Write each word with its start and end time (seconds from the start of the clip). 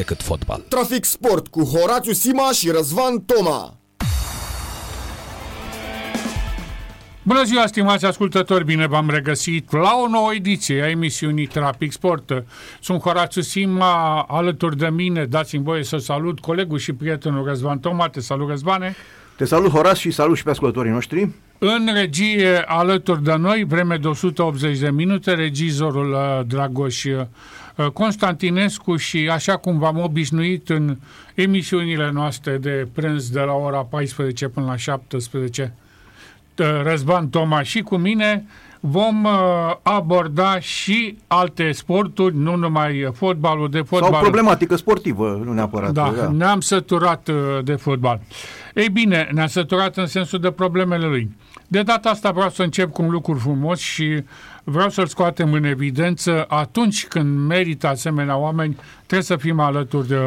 decât 0.00 0.22
fotbal. 0.22 0.64
Trafic 0.68 1.04
Sport 1.04 1.48
cu 1.48 1.62
Horațiu 1.62 2.12
Sima 2.12 2.50
și 2.52 2.70
Răzvan 2.70 3.20
Toma. 3.20 3.76
Bună 7.22 7.42
ziua, 7.42 7.66
stimați 7.66 8.04
ascultători, 8.04 8.64
bine 8.64 8.86
v-am 8.86 9.10
regăsit 9.10 9.72
la 9.72 9.90
o 10.04 10.08
nouă 10.08 10.34
ediție 10.34 10.82
a 10.82 10.88
emisiunii 10.88 11.46
Trafic 11.46 11.92
Sport. 11.92 12.44
Sunt 12.80 13.00
Horațiu 13.00 13.42
Sima, 13.42 14.22
alături 14.22 14.76
de 14.76 14.88
mine, 14.88 15.24
dați-mi 15.24 15.64
voie 15.64 15.84
să 15.84 15.96
salut 15.96 16.40
colegul 16.40 16.78
și 16.78 16.92
prietenul 16.92 17.44
Răzvan 17.44 17.78
Toma, 17.78 18.08
te 18.08 18.20
salut 18.20 18.48
Răzvane. 18.48 18.96
Te 19.36 19.44
salut, 19.44 19.70
Horaț, 19.70 19.96
și 19.96 20.10
salut 20.10 20.36
și 20.36 20.42
pe 20.42 20.50
ascultătorii 20.50 20.92
noștri. 20.92 21.28
În 21.58 21.88
regie, 21.94 22.64
alături 22.66 23.22
de 23.22 23.34
noi, 23.34 23.64
vreme 23.64 23.96
de 23.96 24.08
180 24.08 24.78
de 24.78 24.90
minute, 24.90 25.34
regizorul 25.34 26.10
uh, 26.12 26.46
Dragoș 26.46 27.04
uh, 27.04 27.20
Constantinescu 27.92 28.96
și 28.96 29.28
așa 29.32 29.56
cum 29.56 29.78
v-am 29.78 29.98
obișnuit 29.98 30.68
în 30.68 30.96
emisiunile 31.34 32.10
noastre 32.12 32.56
de 32.56 32.88
prânz 32.92 33.30
de 33.30 33.40
la 33.40 33.52
ora 33.52 33.78
14 33.78 34.48
până 34.48 34.66
la 34.66 34.76
17, 34.76 35.74
uh, 36.58 36.66
Răzvan 36.82 37.28
Toma 37.28 37.62
și 37.62 37.80
cu 37.80 37.96
mine, 37.96 38.46
vom 38.80 39.26
aborda 39.82 40.60
și 40.60 41.18
alte 41.26 41.72
sporturi, 41.72 42.36
nu 42.36 42.56
numai 42.56 43.10
fotbalul 43.14 43.70
de 43.70 43.80
fotbal. 43.80 44.12
Sau 44.12 44.20
problematică 44.20 44.76
sportivă, 44.76 45.42
nu 45.44 45.52
neapărat. 45.52 45.92
Da, 45.92 46.12
da. 46.16 46.28
ne-am 46.30 46.60
săturat 46.60 47.30
de 47.64 47.74
fotbal. 47.74 48.20
Ei 48.74 48.88
bine, 48.88 49.28
ne-am 49.32 49.46
săturat 49.46 49.96
în 49.96 50.06
sensul 50.06 50.38
de 50.38 50.50
problemele 50.50 51.06
lui. 51.06 51.30
De 51.68 51.82
data 51.82 52.10
asta 52.10 52.30
vreau 52.30 52.50
să 52.50 52.62
încep 52.62 52.92
cu 52.92 53.02
un 53.02 53.10
lucru 53.10 53.34
frumos 53.34 53.78
și 53.78 54.22
vreau 54.68 54.88
să-l 54.88 55.06
scoatem 55.06 55.52
în 55.52 55.64
evidență 55.64 56.44
atunci 56.48 57.06
când 57.06 57.46
merită 57.46 57.88
asemenea 57.88 58.36
oameni, 58.36 58.76
trebuie 58.96 59.22
să 59.22 59.36
fim 59.36 59.60
alături 59.60 60.08
de, 60.08 60.18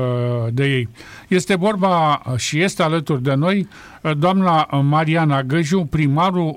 de 0.54 0.66
ei. 0.66 0.88
Este 1.28 1.56
vorba 1.56 2.22
și 2.38 2.62
este 2.62 2.84
alături 2.84 3.24
de 3.24 3.34
noi 3.34 3.68
doamna 4.18 4.68
Mariana 4.82 5.44
Găju, 5.44 5.88
primarul 5.90 6.56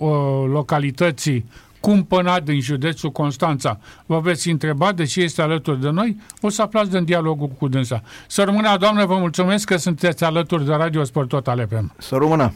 localității 0.53 1.45
Cumpăna 1.81 2.41
din 2.41 2.61
județul 2.61 3.11
Constanța. 3.11 3.79
Vă 4.07 4.19
veți 4.19 4.51
întreba 4.51 4.93
de 4.93 5.05
ce 5.05 5.21
este 5.21 5.43
alături 5.43 5.81
de 5.81 5.91
noi? 5.91 6.17
O 6.41 6.49
să 6.49 6.63
aflați 6.63 6.91
din 6.91 7.05
dialogul 7.05 7.49
cu 7.59 7.69
dânsa. 7.69 8.03
Să 8.27 8.43
rămână, 8.43 8.77
doamnă, 8.79 9.05
vă 9.05 9.17
mulțumesc 9.17 9.67
că 9.67 9.77
sunteți 9.77 10.25
alături 10.25 10.65
de 10.65 10.73
Radio 10.73 11.05
Sport 11.05 11.29
Total 11.29 11.67
FM. 11.69 11.93
Să 11.99 12.17
rămână! 12.17 12.53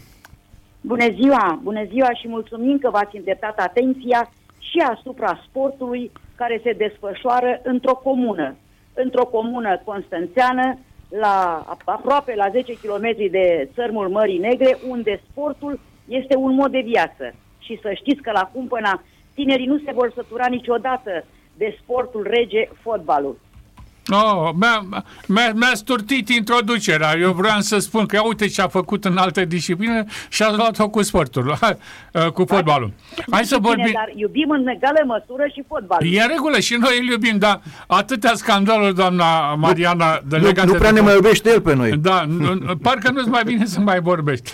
Bună 0.81 1.05
ziua! 1.15 1.61
Bună 1.63 1.85
ziua 1.91 2.11
și 2.21 2.29
mulțumim 2.29 2.79
că 2.79 2.91
v-ați 2.93 3.17
îndreptat 3.17 3.59
atenția 3.59 4.31
și 4.71 4.79
asupra 4.79 5.43
sportului 5.49 6.11
care 6.35 6.61
se 6.63 6.73
desfășoară 6.73 7.61
într-o 7.63 7.95
comună. 7.95 8.57
Într-o 8.95 9.27
comună 9.27 9.81
constanțeană, 9.85 10.79
la, 11.09 11.65
aproape 11.87 12.35
la 12.35 12.49
10 12.49 12.73
km 12.73 13.31
de 13.31 13.69
țărmul 13.75 14.09
Mării 14.09 14.39
Negre, 14.39 14.79
unde 14.89 15.21
sportul 15.31 15.81
este 16.09 16.37
un 16.37 16.55
mod 16.55 16.71
de 16.71 16.83
viață. 16.85 17.35
Și 17.59 17.79
să 17.83 17.93
știți 17.95 18.23
că 18.23 18.31
la 18.31 18.51
Cumpăna 18.53 19.03
tinerii 19.35 19.67
nu 19.67 19.79
se 19.79 19.93
vor 19.93 20.13
sătura 20.15 20.47
niciodată 20.47 21.25
de 21.57 21.77
sportul 21.81 22.27
rege, 22.31 22.69
fotbalul. 22.83 23.39
Oh, 24.09 24.51
mi-a, 24.55 25.05
mi-a, 25.27 25.53
mi-a 25.55 25.71
sturtit 25.75 26.29
introducerea. 26.29 27.17
Eu 27.19 27.33
vreau 27.33 27.61
să 27.61 27.79
spun 27.79 28.07
că 28.07 28.21
uite 28.27 28.47
ce 28.47 28.63
a 28.63 28.69
făcut 28.69 29.05
în 29.05 29.17
alte 29.17 29.45
discipline 29.45 30.05
și 30.29 30.43
a 30.43 30.55
luat-o 30.57 30.89
cu 30.89 31.03
sportul, 31.03 31.59
cu 32.35 32.45
fotbalul. 32.45 32.93
Hai 33.31 33.45
să 33.45 33.59
vorbim. 33.61 33.91
Dar 33.93 34.13
iubim 34.15 34.51
în 34.51 34.67
egală 34.67 34.99
măsură 35.07 35.45
și 35.55 35.65
fotbalul. 35.69 36.13
E 36.13 36.23
în 36.23 36.29
regulă 36.29 36.59
și 36.59 36.75
noi 36.75 36.99
îl 37.01 37.07
iubim, 37.07 37.39
dar 37.39 37.61
atâtea 37.87 38.33
scandaluri, 38.35 38.95
doamna 38.95 39.55
Mariana, 39.55 40.21
de 40.29 40.37
nu, 40.37 40.51
nu 40.65 40.73
prea 40.73 40.93
de 40.93 41.01
ne 41.01 41.01
mai 41.01 41.15
iubește 41.15 41.51
el 41.51 41.61
pe 41.61 41.75
noi. 41.75 41.97
Da, 41.97 42.25
nu, 42.25 42.77
parcă 42.77 43.11
nu-ți 43.11 43.29
mai 43.29 43.43
bine 43.45 43.65
să 43.65 43.81
mai 43.81 44.01
vorbești. 44.01 44.51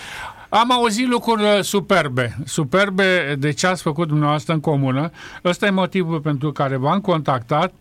Am 0.48 0.73
auzit 0.73 1.08
lucruri 1.08 1.42
uh, 1.42 1.61
superbe, 1.61 2.36
superbe 2.45 3.36
de 3.39 3.53
ce 3.53 3.67
ați 3.67 3.83
făcut 3.83 4.08
dumneavoastră 4.08 4.52
în 4.52 4.61
comună. 4.61 5.11
Ăsta 5.45 5.67
e 5.67 5.70
motivul 5.70 6.20
pentru 6.20 6.52
care 6.52 6.77
v-am 6.77 7.01
contactat. 7.01 7.73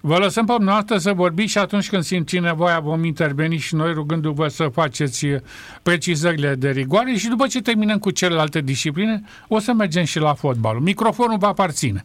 Vă 0.00 0.18
lăsăm 0.18 0.46
pe 0.46 0.52
dumneavoastră 0.52 0.96
să 0.96 1.12
vorbiți 1.12 1.50
și 1.50 1.58
atunci 1.58 1.88
când 1.88 2.02
simți 2.02 2.38
nevoia 2.38 2.80
vom 2.80 3.04
interveni 3.04 3.56
și 3.56 3.74
noi 3.74 3.92
rugându-vă 3.92 4.48
să 4.48 4.68
faceți 4.68 5.26
uh, 5.26 5.40
precizările 5.82 6.54
de 6.54 6.70
rigoare 6.70 7.12
și 7.12 7.28
după 7.28 7.46
ce 7.46 7.62
terminăm 7.62 7.98
cu 7.98 8.10
celelalte 8.10 8.60
discipline 8.60 9.22
o 9.48 9.58
să 9.58 9.72
mergem 9.72 10.04
și 10.04 10.18
la 10.18 10.34
fotbal. 10.34 10.78
Microfonul 10.78 11.38
va 11.38 11.48
aparține. 11.48 12.04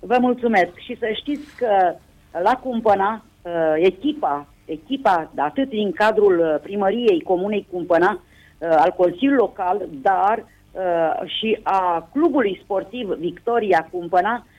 Vă 0.00 0.16
mulțumesc 0.20 0.70
și 0.76 0.96
să 0.98 1.06
știți 1.14 1.56
că 1.56 1.94
la 2.42 2.52
Cumpăna 2.62 3.24
uh, 3.42 3.52
echipa, 3.76 4.46
echipa 4.64 5.32
atât 5.36 5.68
din 5.68 5.92
cadrul 5.92 6.60
primăriei 6.62 7.22
comunei 7.22 7.66
Cumpăna, 7.70 8.20
Uh, 8.58 8.74
al 8.76 8.94
Consiliului 8.96 9.38
Local, 9.38 9.88
dar 10.02 10.44
uh, 10.72 11.28
și 11.38 11.58
a 11.62 12.08
clubului 12.12 12.60
sportiv 12.64 13.08
Victoria 13.08 13.88
Cumpăna 13.90 14.34
uh, 14.34 14.53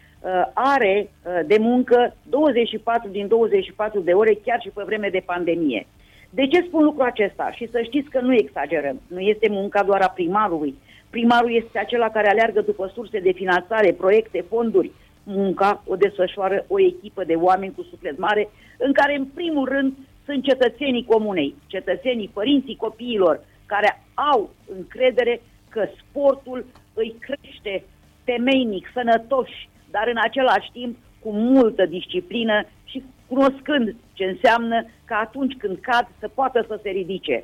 are 0.54 1.10
de 1.46 1.58
muncă 1.60 2.16
24 2.30 3.10
din 3.10 3.28
24 3.28 4.00
de 4.00 4.12
ore, 4.12 4.38
chiar 4.46 4.62
și 4.62 4.70
pe 4.70 4.84
vreme 4.86 5.10
de 5.10 5.24
pandemie. 5.26 5.88
De 6.30 6.48
ce 6.48 6.62
spun 6.62 6.84
lucrul 6.84 7.06
acesta? 7.06 7.52
Și 7.52 7.70
să 7.72 7.82
știți 7.82 8.10
că 8.10 8.20
nu 8.20 8.34
exagerăm. 8.34 9.02
Nu 9.08 9.20
este 9.20 9.48
munca 9.50 9.84
doar 9.84 10.02
a 10.02 10.10
primarului. 10.10 10.76
Primarul 11.10 11.56
este 11.56 11.80
acela 11.80 12.10
care 12.10 12.30
aleargă 12.30 12.62
după 12.62 12.92
surse 12.94 13.20
de 13.20 13.32
finanțare, 13.32 13.92
proiecte, 13.92 14.46
fonduri. 14.50 14.92
Munca 15.24 15.84
o 15.88 15.96
desfășoară 15.96 16.66
o 16.68 16.80
echipă 16.80 17.24
de 17.24 17.34
oameni 17.34 17.74
cu 17.76 17.84
suflet 17.84 18.18
mare, 18.18 18.50
în 18.78 18.94
care, 18.94 19.16
în 19.16 19.26
primul 19.26 19.68
rând, 19.68 19.94
sunt 20.26 20.44
cetățenii 20.44 21.06
comunei, 21.06 21.56
cetățenii, 21.68 22.32
părinții 22.34 22.76
copiilor, 22.76 23.42
care 23.66 24.02
au 24.14 24.50
încredere 24.78 25.42
că 25.70 25.88
sportul 26.00 26.66
îi 26.94 27.16
crește 27.20 27.84
temeinic, 28.24 28.90
sănătoși, 28.94 29.70
dar 29.96 30.08
în 30.08 30.20
același 30.28 30.70
timp 30.72 30.98
cu 31.24 31.30
multă 31.32 31.86
disciplină 31.86 32.58
și 32.84 33.04
cunoscând 33.28 33.96
ce 34.14 34.24
înseamnă 34.26 34.86
că 35.06 35.14
atunci 35.14 35.56
când 35.58 35.78
cad 35.82 36.08
să 36.20 36.28
poată 36.28 36.66
să 36.68 36.80
se 36.82 36.90
ridice. 36.90 37.44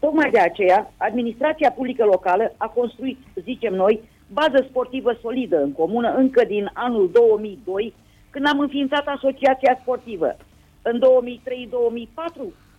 Tocmai 0.00 0.30
de 0.30 0.38
aceea, 0.38 0.90
administrația 0.96 1.70
publică 1.70 2.04
locală 2.04 2.54
a 2.56 2.66
construit, 2.66 3.18
zicem 3.34 3.74
noi, 3.74 4.00
bază 4.32 4.66
sportivă 4.68 5.12
solidă 5.22 5.62
în 5.62 5.72
comună 5.72 6.14
încă 6.14 6.44
din 6.44 6.70
anul 6.72 7.10
2002, 7.12 7.94
când 8.30 8.46
am 8.48 8.60
înființat 8.60 9.06
asociația 9.06 9.78
sportivă. 9.80 10.36
În 10.82 11.00
2003-2004 11.00 11.02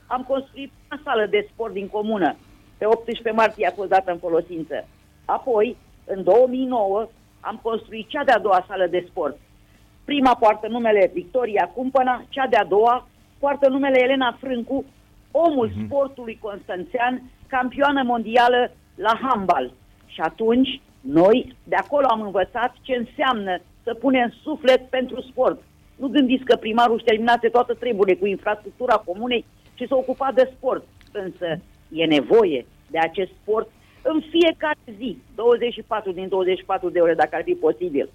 am 0.08 0.26
construit 0.28 0.72
o 0.92 0.96
sală 1.04 1.26
de 1.26 1.48
sport 1.52 1.74
din 1.74 1.88
comună, 1.88 2.36
pe 2.78 2.86
18 2.86 3.32
martie 3.32 3.68
a 3.68 3.76
fost 3.80 3.90
dată 3.90 4.12
în 4.12 4.18
folosință. 4.18 4.88
Apoi, 5.26 5.78
în 6.06 6.24
2009, 6.24 7.08
am 7.40 7.60
construit 7.62 8.08
cea 8.08 8.24
de-a 8.24 8.40
doua 8.40 8.66
sală 8.68 8.88
de 8.88 9.06
sport. 9.10 9.38
Prima 10.06 10.36
poartă 10.36 10.68
numele 10.68 11.12
Victoria 11.14 11.72
Cumpăna, 11.76 12.26
cea 12.30 12.48
de-a 12.48 12.66
doua 12.66 13.08
poartă 13.40 13.70
numele 13.70 14.04
Elena 14.04 14.38
Frâncu, 14.40 14.86
omul 15.32 15.70
uh-huh. 15.70 15.86
sportului 15.86 16.40
constanțean, 16.42 17.22
campioană 17.48 18.04
mondială 18.04 18.72
la 18.96 19.20
handbal. 19.22 19.72
Și 20.06 20.22
atunci, 20.22 20.82
noi 21.02 21.56
de 21.64 21.76
acolo 21.76 22.06
am 22.10 22.22
învățat 22.22 22.76
ce 22.82 22.96
înseamnă 22.96 23.60
să 23.84 23.94
punem 23.94 24.34
suflet 24.44 24.90
pentru 24.90 25.22
sport. 25.22 25.62
Nu 25.96 26.08
gândiți 26.08 26.44
că 26.44 26.56
primarul 26.56 26.96
își 26.96 27.04
terminase 27.04 27.48
toată 27.50 27.74
treburile 27.74 28.18
cu 28.18 28.26
infrastructura 28.26 28.96
comunei 28.96 29.46
și 29.74 29.88
s-a 29.88 29.96
ocupat 29.96 30.34
de 30.34 30.52
sport. 30.56 30.84
Însă 31.12 31.60
e 31.90 32.06
nevoie 32.06 32.66
de 32.88 33.00
acest 33.00 33.32
sport 33.42 33.70
în 34.12 34.24
fiecare 34.30 34.80
zi, 34.98 35.18
24 35.36 36.12
din 36.12 36.28
24 36.28 36.90
de 36.90 37.00
ore, 37.00 37.14
dacă 37.14 37.36
ar 37.36 37.44
fi 37.44 37.54
posibil. 37.54 38.10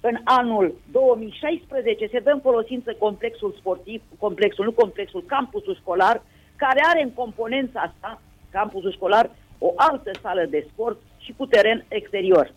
În 0.00 0.16
anul 0.24 0.74
2016 0.90 2.06
se 2.06 2.18
dă 2.18 2.30
în 2.30 2.40
folosință 2.40 2.94
complexul 2.98 3.54
sportiv, 3.58 4.02
complexul, 4.18 4.64
nu 4.64 4.72
complexul, 4.72 5.22
campusul 5.26 5.74
școlar, 5.74 6.22
care 6.56 6.80
are 6.84 7.02
în 7.02 7.12
componența 7.12 7.80
asta, 7.80 8.22
campusul 8.50 8.92
școlar, 8.92 9.30
o 9.58 9.72
altă 9.76 10.10
sală 10.22 10.46
de 10.50 10.66
sport 10.72 10.98
și 11.18 11.34
cu 11.36 11.46
teren 11.46 11.84
exterior. 11.88 12.52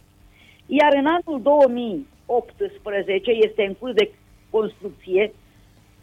Iar 0.65 0.93
în 0.95 1.05
anul 1.05 1.41
2018 1.41 3.31
este 3.31 3.63
în 3.63 3.73
curs 3.73 3.93
de 3.93 4.11
construcție 4.49 5.33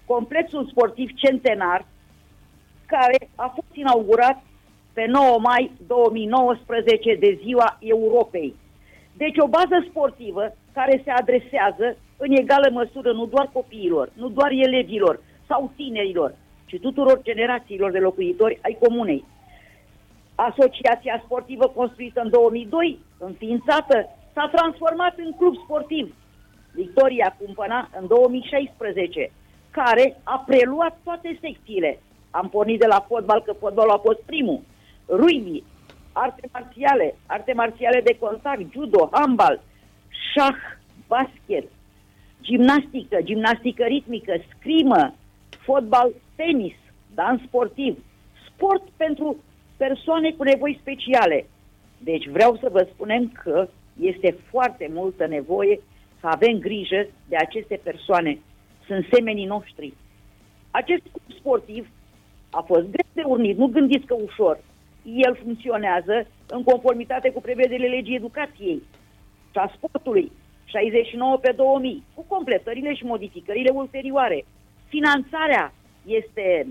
complexul 0.05 0.67
sportiv 0.67 1.11
centenar, 1.15 1.87
care 2.87 3.29
a 3.35 3.53
fost 3.55 3.75
inaugurat 3.75 4.43
pe 5.01 5.07
9 5.07 5.39
mai 5.39 5.71
2019 5.87 7.15
de 7.15 7.39
Ziua 7.45 7.79
Europei. 7.81 8.55
Deci 9.17 9.39
o 9.39 9.47
bază 9.47 9.87
sportivă 9.89 10.57
care 10.73 11.03
se 11.05 11.11
adresează 11.11 11.97
în 12.17 12.31
egală 12.33 12.69
măsură 12.73 13.13
nu 13.13 13.27
doar 13.27 13.51
copiilor, 13.53 14.13
nu 14.15 14.29
doar 14.29 14.51
elevilor 14.51 15.21
sau 15.49 15.73
tinerilor, 15.77 16.35
ci 16.67 16.81
tuturor 16.81 17.21
generațiilor 17.23 17.91
de 17.91 17.99
locuitori 17.99 18.59
ai 18.63 18.77
comunei. 18.81 19.25
Asociația 20.35 21.23
sportivă 21.25 21.67
construită 21.75 22.21
în 22.21 22.31
2002, 22.31 22.99
înființată, 23.19 23.97
s-a 24.35 24.51
transformat 24.53 25.15
în 25.17 25.33
club 25.33 25.55
sportiv. 25.65 26.15
Victoria 26.75 27.37
Cumpăna 27.39 27.89
în 28.01 28.07
2016. 28.07 29.31
care 29.71 30.21
a 30.23 30.45
preluat 30.47 30.99
toate 31.05 31.39
secțiile. 31.41 31.99
Am 32.31 32.49
pornit 32.49 32.81
de 32.81 32.87
la 32.87 33.05
fotbal, 33.09 33.43
că 33.43 33.53
fotbalul 33.53 33.91
a 33.91 33.99
fost 34.09 34.21
primul. 34.27 34.61
Rugby, 35.11 35.63
arte 36.13 36.49
marțiale, 36.53 37.15
arte 37.27 37.53
marțiale 37.53 38.01
de 38.01 38.17
contact, 38.19 38.73
judo, 38.73 39.09
handbal, 39.13 39.61
șah, 40.33 40.57
basket, 41.07 41.67
gimnastică, 42.43 43.19
gimnastică 43.23 43.85
ritmică, 43.85 44.35
scrimă, 44.57 45.15
fotbal, 45.65 46.13
tenis, 46.37 46.75
dans 47.15 47.43
sportiv, 47.43 48.05
sport 48.47 48.83
pentru 48.97 49.37
persoane 49.77 50.31
cu 50.31 50.43
nevoi 50.43 50.79
speciale. 50.81 51.47
Deci 51.99 52.29
vreau 52.29 52.57
să 52.57 52.69
vă 52.73 52.89
spunem 52.93 53.33
că 53.43 53.69
este 54.01 54.37
foarte 54.51 54.91
multă 54.93 55.27
nevoie 55.27 55.81
să 56.21 56.27
avem 56.27 56.59
grijă 56.59 57.07
de 57.29 57.37
aceste 57.37 57.81
persoane. 57.83 58.39
Sunt 58.87 59.07
semenii 59.13 59.47
noștri. 59.47 59.93
Acest 60.71 61.03
club 61.03 61.39
sportiv 61.39 61.89
a 62.51 62.61
fost 62.61 62.83
greu 62.83 63.09
de 63.13 63.23
urnit, 63.25 63.57
nu 63.57 63.67
gândiți 63.67 64.07
că 64.07 64.15
ușor. 64.15 64.59
El 65.05 65.39
funcționează 65.43 66.27
în 66.47 66.63
conformitate 66.63 67.31
cu 67.31 67.41
prevederile 67.41 67.89
legii 67.89 68.17
educației 68.17 68.83
și 69.51 69.59
a 69.59 69.73
sportului 69.77 70.33
69 70.65 71.37
pe 71.37 71.53
2000, 71.57 72.03
cu 72.15 72.25
completările 72.29 72.95
și 72.95 73.05
modificările 73.05 73.71
ulterioare. 73.71 74.45
Finanțarea 74.89 75.73
este 76.07 76.67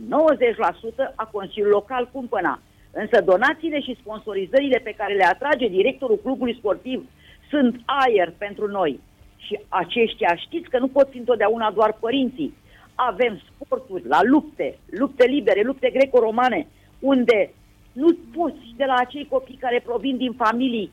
90% 1.11 1.15
a 1.15 1.25
Consiliului 1.25 1.73
Local 1.73 2.09
Cumpăna. 2.11 2.61
Însă 2.91 3.21
donațiile 3.21 3.79
și 3.81 3.97
sponsorizările 3.99 4.79
pe 4.83 4.93
care 4.97 5.13
le 5.13 5.25
atrage 5.25 5.67
directorul 5.67 6.19
clubului 6.23 6.55
sportiv 6.55 7.09
sunt 7.49 7.81
aer 7.85 8.33
pentru 8.37 8.67
noi. 8.67 8.99
Și 9.37 9.59
aceștia 9.67 10.35
știți 10.35 10.69
că 10.69 10.79
nu 10.79 10.87
pot 10.87 11.09
fi 11.09 11.17
întotdeauna 11.17 11.71
doar 11.71 11.97
părinții. 11.99 12.53
Avem 12.95 13.41
sporturi 13.49 14.07
la 14.07 14.19
lupte, 14.23 14.77
lupte 14.89 15.25
libere, 15.25 15.61
lupte 15.61 15.89
greco-romane, 15.89 16.67
unde 16.99 17.53
nu 18.01 18.17
poți 18.35 18.63
de 18.75 18.85
la 18.85 18.95
acei 18.97 19.25
copii 19.29 19.63
care 19.65 19.81
provin 19.85 20.17
din 20.17 20.33
familii 20.33 20.89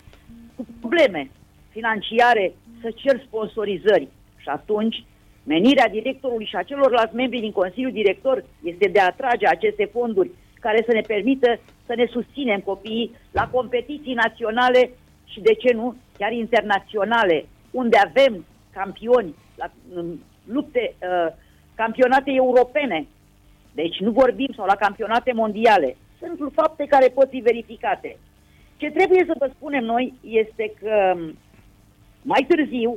cu 0.56 0.66
probleme 0.80 1.30
financiare 1.70 2.54
să 2.80 2.88
cer 2.94 3.20
sponsorizări. 3.26 4.08
Și 4.36 4.48
atunci, 4.48 5.04
menirea 5.44 5.88
directorului 5.88 6.46
și 6.46 6.56
a 6.56 6.62
celorlalți 6.62 7.14
membri 7.14 7.40
din 7.40 7.52
Consiliul 7.52 7.92
Director 7.92 8.44
este 8.62 8.88
de 8.88 9.00
a 9.00 9.04
atrage 9.04 9.46
aceste 9.46 9.84
fonduri 9.92 10.30
care 10.60 10.82
să 10.86 10.92
ne 10.92 11.00
permită 11.00 11.58
să 11.86 11.92
ne 11.96 12.06
susținem 12.10 12.60
copiii 12.60 13.14
la 13.30 13.48
competiții 13.48 14.14
naționale 14.14 14.90
și, 15.24 15.40
de 15.40 15.54
ce 15.54 15.74
nu, 15.74 15.94
chiar 16.18 16.32
internaționale, 16.32 17.46
unde 17.70 17.96
avem 17.98 18.44
campioni 18.72 19.34
la 19.56 19.70
lupte, 20.44 20.94
uh, 20.98 21.32
campionate 21.74 22.30
europene. 22.32 23.06
Deci 23.72 23.96
nu 24.00 24.10
vorbim 24.10 24.52
sau 24.56 24.66
la 24.66 24.74
campionate 24.74 25.32
mondiale. 25.32 25.96
Sunt 26.18 26.52
fapte 26.52 26.84
care 26.84 27.08
pot 27.08 27.28
fi 27.28 27.38
verificate. 27.38 28.16
Ce 28.76 28.90
trebuie 28.90 29.24
să 29.26 29.34
vă 29.38 29.50
spunem 29.54 29.84
noi 29.84 30.14
este 30.20 30.72
că 30.80 31.14
um, 31.16 31.36
mai 32.22 32.46
târziu, 32.48 32.96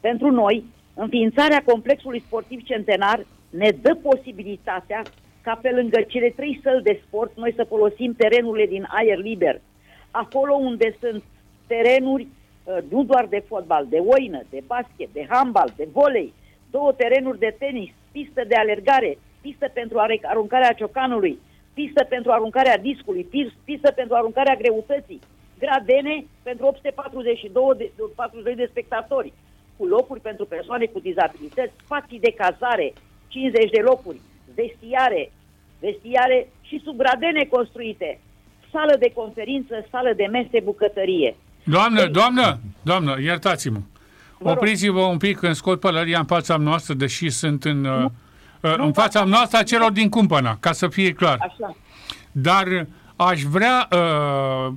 pentru 0.00 0.30
noi, 0.30 0.64
înființarea 0.94 1.62
complexului 1.64 2.20
sportiv 2.20 2.62
centenar 2.64 3.26
ne 3.50 3.70
dă 3.70 3.94
posibilitatea 3.94 5.02
ca 5.42 5.58
pe 5.62 5.70
lângă 5.70 6.00
cele 6.00 6.32
trei 6.36 6.60
săli 6.62 6.82
de 6.82 7.00
sport 7.06 7.36
noi 7.36 7.52
să 7.56 7.64
folosim 7.64 8.14
terenurile 8.14 8.66
din 8.66 8.86
aer 8.88 9.18
liber. 9.18 9.60
Acolo 10.10 10.54
unde 10.54 10.96
sunt 11.00 11.22
terenuri 11.66 12.26
uh, 12.64 12.76
nu 12.88 13.04
doar 13.04 13.26
de 13.26 13.44
fotbal, 13.46 13.86
de 13.88 13.96
oină, 13.96 14.42
de 14.50 14.62
basket, 14.66 15.08
de 15.12 15.26
handbal, 15.28 15.72
de 15.76 15.88
volei, 15.92 16.32
două 16.70 16.92
terenuri 16.92 17.38
de 17.38 17.56
tenis, 17.58 17.90
pistă 18.12 18.44
de 18.48 18.54
alergare, 18.54 19.18
pistă 19.40 19.70
pentru 19.72 19.98
aruncarea 20.22 20.72
ciocanului, 20.72 21.38
pistă 21.74 22.04
pentru 22.08 22.30
aruncarea 22.30 22.78
discului, 22.78 23.28
pistă 23.64 23.90
pentru 23.90 24.14
aruncarea 24.14 24.56
greutății, 24.62 25.20
gradene 25.58 26.24
pentru 26.42 26.66
842 26.66 27.74
de, 27.76 27.90
42 28.14 28.54
de 28.54 28.68
spectatori, 28.70 29.32
cu 29.76 29.86
locuri 29.86 30.20
pentru 30.20 30.44
persoane 30.44 30.86
cu 30.86 31.00
dizabilități, 31.00 31.72
spații 31.84 32.20
de 32.20 32.34
cazare, 32.36 32.92
50 33.28 33.70
de 33.70 33.80
locuri, 33.80 34.20
vestiare, 34.54 35.32
vestiare 35.80 36.48
și 36.62 36.80
sub 36.84 36.96
gradene 36.96 37.44
construite, 37.44 38.20
sală 38.72 38.96
de 38.98 39.12
conferință, 39.14 39.86
sală 39.90 40.12
de 40.16 40.26
mese, 40.30 40.60
bucătărie. 40.64 41.36
Doamnă, 41.64 42.06
doamnă, 42.06 42.58
doamnă, 42.82 43.16
iertați-mă. 43.20 43.80
Opriți-vă 44.42 45.00
un 45.00 45.16
pic 45.16 45.38
când 45.38 45.54
scot 45.54 45.80
pălăria 45.80 46.18
în 46.18 46.24
fața 46.24 46.56
noastră, 46.56 46.94
deși 46.94 47.28
sunt 47.28 47.64
în, 47.64 47.80
nu, 47.80 48.12
uh, 48.60 48.74
în 48.76 48.92
fața 48.92 49.24
noastră 49.24 49.58
a 49.58 49.62
celor 49.62 49.92
din 49.92 50.08
cumpăna, 50.08 50.56
ca 50.60 50.72
să 50.72 50.88
fie 50.88 51.12
clar. 51.12 51.38
Așa. 51.40 51.76
Dar 52.32 52.86
aș 53.16 53.42
vrea 53.42 53.88
uh, 53.92 54.72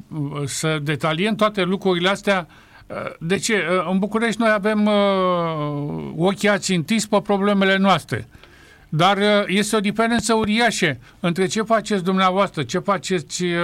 să 0.46 0.80
detaliem 0.82 1.36
toate 1.36 1.64
lucrurile 1.64 2.10
astea. 2.10 2.48
Uh, 2.88 2.96
de 3.20 3.38
ce? 3.38 3.54
Uh, 3.54 3.88
în 3.92 4.00
București 4.00 4.42
noi 4.42 4.52
avem 4.52 4.86
uh, 4.86 6.12
ochii 6.18 6.50
ațintiți 6.50 7.10
pe 7.10 7.22
problemele 7.22 7.78
noastre. 7.78 8.28
Dar 8.96 9.18
uh, 9.18 9.44
este 9.48 9.76
o 9.76 9.80
diferență 9.80 10.34
uriașă 10.34 10.98
între 11.20 11.46
ce 11.46 11.62
faceți 11.62 12.04
dumneavoastră, 12.04 12.64
ce 12.64 12.80
faceți 12.80 13.44
uh, 13.44 13.60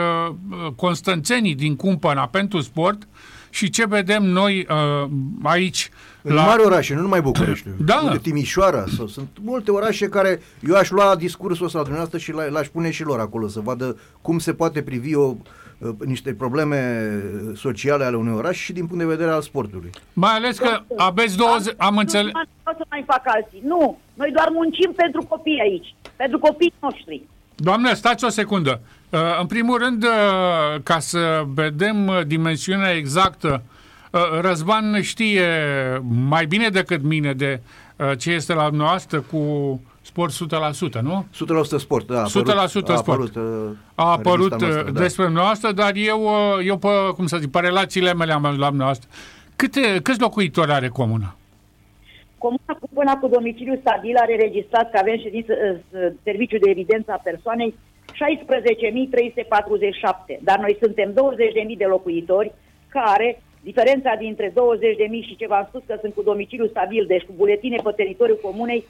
constanțenii 0.75 1.55
din 1.55 1.75
cumpăna 1.75 2.27
pentru 2.27 2.59
sport 2.59 3.07
și 3.49 3.69
ce 3.69 3.85
vedem 3.85 4.23
noi 4.23 4.67
uh, 4.69 5.09
aici. 5.43 5.89
În 6.21 6.35
la... 6.35 6.43
mari 6.45 6.61
orașe, 6.61 6.95
nu 6.95 7.01
numai 7.01 7.21
București. 7.21 7.67
Da. 7.85 8.01
Unde 8.03 8.17
Timișoara. 8.17 8.85
Sau, 8.97 9.07
sunt 9.07 9.29
multe 9.41 9.71
orașe 9.71 10.09
care 10.09 10.41
eu 10.67 10.75
aș 10.75 10.89
lua 10.89 11.15
discursul 11.15 11.65
ăsta 11.65 11.77
la 11.77 11.83
dumneavoastră 11.83 12.19
și 12.19 12.51
l-aș 12.51 12.67
pune 12.67 12.91
și 12.91 13.03
lor 13.03 13.19
acolo 13.19 13.47
să 13.47 13.59
vadă 13.59 13.97
cum 14.21 14.39
se 14.39 14.53
poate 14.53 14.81
privi 14.81 15.15
o, 15.15 15.35
uh, 15.77 15.89
niște 16.05 16.33
probleme 16.33 17.09
sociale 17.55 18.03
ale 18.03 18.15
unui 18.15 18.33
oraș 18.33 18.57
și 18.57 18.73
din 18.73 18.85
punct 18.85 19.03
de 19.03 19.09
vedere 19.09 19.31
al 19.31 19.41
sportului. 19.41 19.89
Mai 20.13 20.31
ales 20.31 20.57
că 20.57 20.81
aveți 20.97 21.37
20... 21.37 21.73
Am 21.77 21.97
înțeles... 21.97 22.31
Nu 22.33 22.73
să 22.77 22.85
mai 22.89 23.03
fac 23.07 23.21
alții. 23.23 23.61
Nu. 23.63 23.97
Noi 24.13 24.31
doar 24.31 24.49
muncim 24.51 24.93
pentru 24.95 25.23
copii 25.23 25.59
aici. 25.61 25.95
Pentru 26.15 26.39
copiii 26.39 26.73
noștri. 26.79 27.23
Doamne, 27.55 27.93
stați 27.93 28.25
o 28.25 28.29
secundă. 28.29 28.81
Uh, 29.09 29.19
în 29.39 29.45
primul 29.45 29.77
rând, 29.77 30.03
uh, 30.03 30.81
ca 30.83 30.99
să 30.99 31.43
vedem 31.53 32.07
uh, 32.07 32.21
dimensiunea 32.25 32.91
exactă, 32.91 33.61
Răzvan 34.41 35.01
știe 35.01 35.47
mai 36.27 36.45
bine 36.45 36.69
decât 36.69 37.01
mine 37.03 37.33
de 37.33 37.61
ce 38.17 38.31
este 38.31 38.53
la 38.53 38.69
noastră 38.69 39.19
cu 39.31 39.81
sport 40.01 40.33
100%, 40.97 41.01
nu? 41.01 41.25
100% 41.75 41.77
sport, 41.77 42.07
da. 42.07 42.21
A 42.21 42.27
100% 42.27 42.29
apărut, 42.29 42.97
sport. 42.97 43.35
A 43.35 43.39
apărut, 43.39 43.77
a 43.95 44.11
apărut 44.11 44.49
noastră, 44.49 44.91
da. 44.91 44.99
despre 44.99 45.23
da. 45.23 45.29
noastră, 45.29 45.71
dar 45.71 45.91
eu, 45.95 46.29
eu 46.65 46.77
pe, 46.77 46.87
cum 47.15 47.27
să 47.27 47.37
zic, 47.37 47.51
pe 47.51 47.59
relațiile 47.59 48.13
mele 48.13 48.33
am 48.33 48.55
la 48.59 48.69
noastră. 48.69 49.09
Câte, 49.55 49.99
câți 50.03 50.19
locuitori 50.19 50.71
are 50.71 50.87
comuna? 50.87 51.35
Comuna 52.37 52.73
cu 52.79 52.89
până 52.93 53.17
cu 53.21 53.27
domiciliu 53.27 53.77
stabil 53.79 54.15
are 54.15 54.35
registrat 54.35 54.91
că 54.91 54.97
avem 55.01 55.17
ședință, 55.17 55.53
serviciu 56.23 56.57
de 56.57 56.69
evidență 56.69 57.11
a 57.11 57.21
persoanei 57.23 57.75
16.347, 58.19 58.23
dar 60.41 60.59
noi 60.59 60.77
suntem 60.81 61.11
20.000 61.11 61.15
de 61.77 61.85
locuitori 61.85 62.51
care, 62.89 63.41
diferența 63.63 64.15
dintre 64.19 64.49
20.000 64.49 64.53
și 65.27 65.35
ce 65.35 65.47
v-am 65.47 65.65
spus 65.67 65.81
că 65.87 65.97
sunt 66.01 66.13
cu 66.13 66.21
domiciliu 66.21 66.67
stabil, 66.67 67.05
deci 67.07 67.23
cu 67.23 67.33
buletine 67.35 67.79
pe 67.83 67.91
teritoriul 67.95 68.39
comunei, 68.41 68.85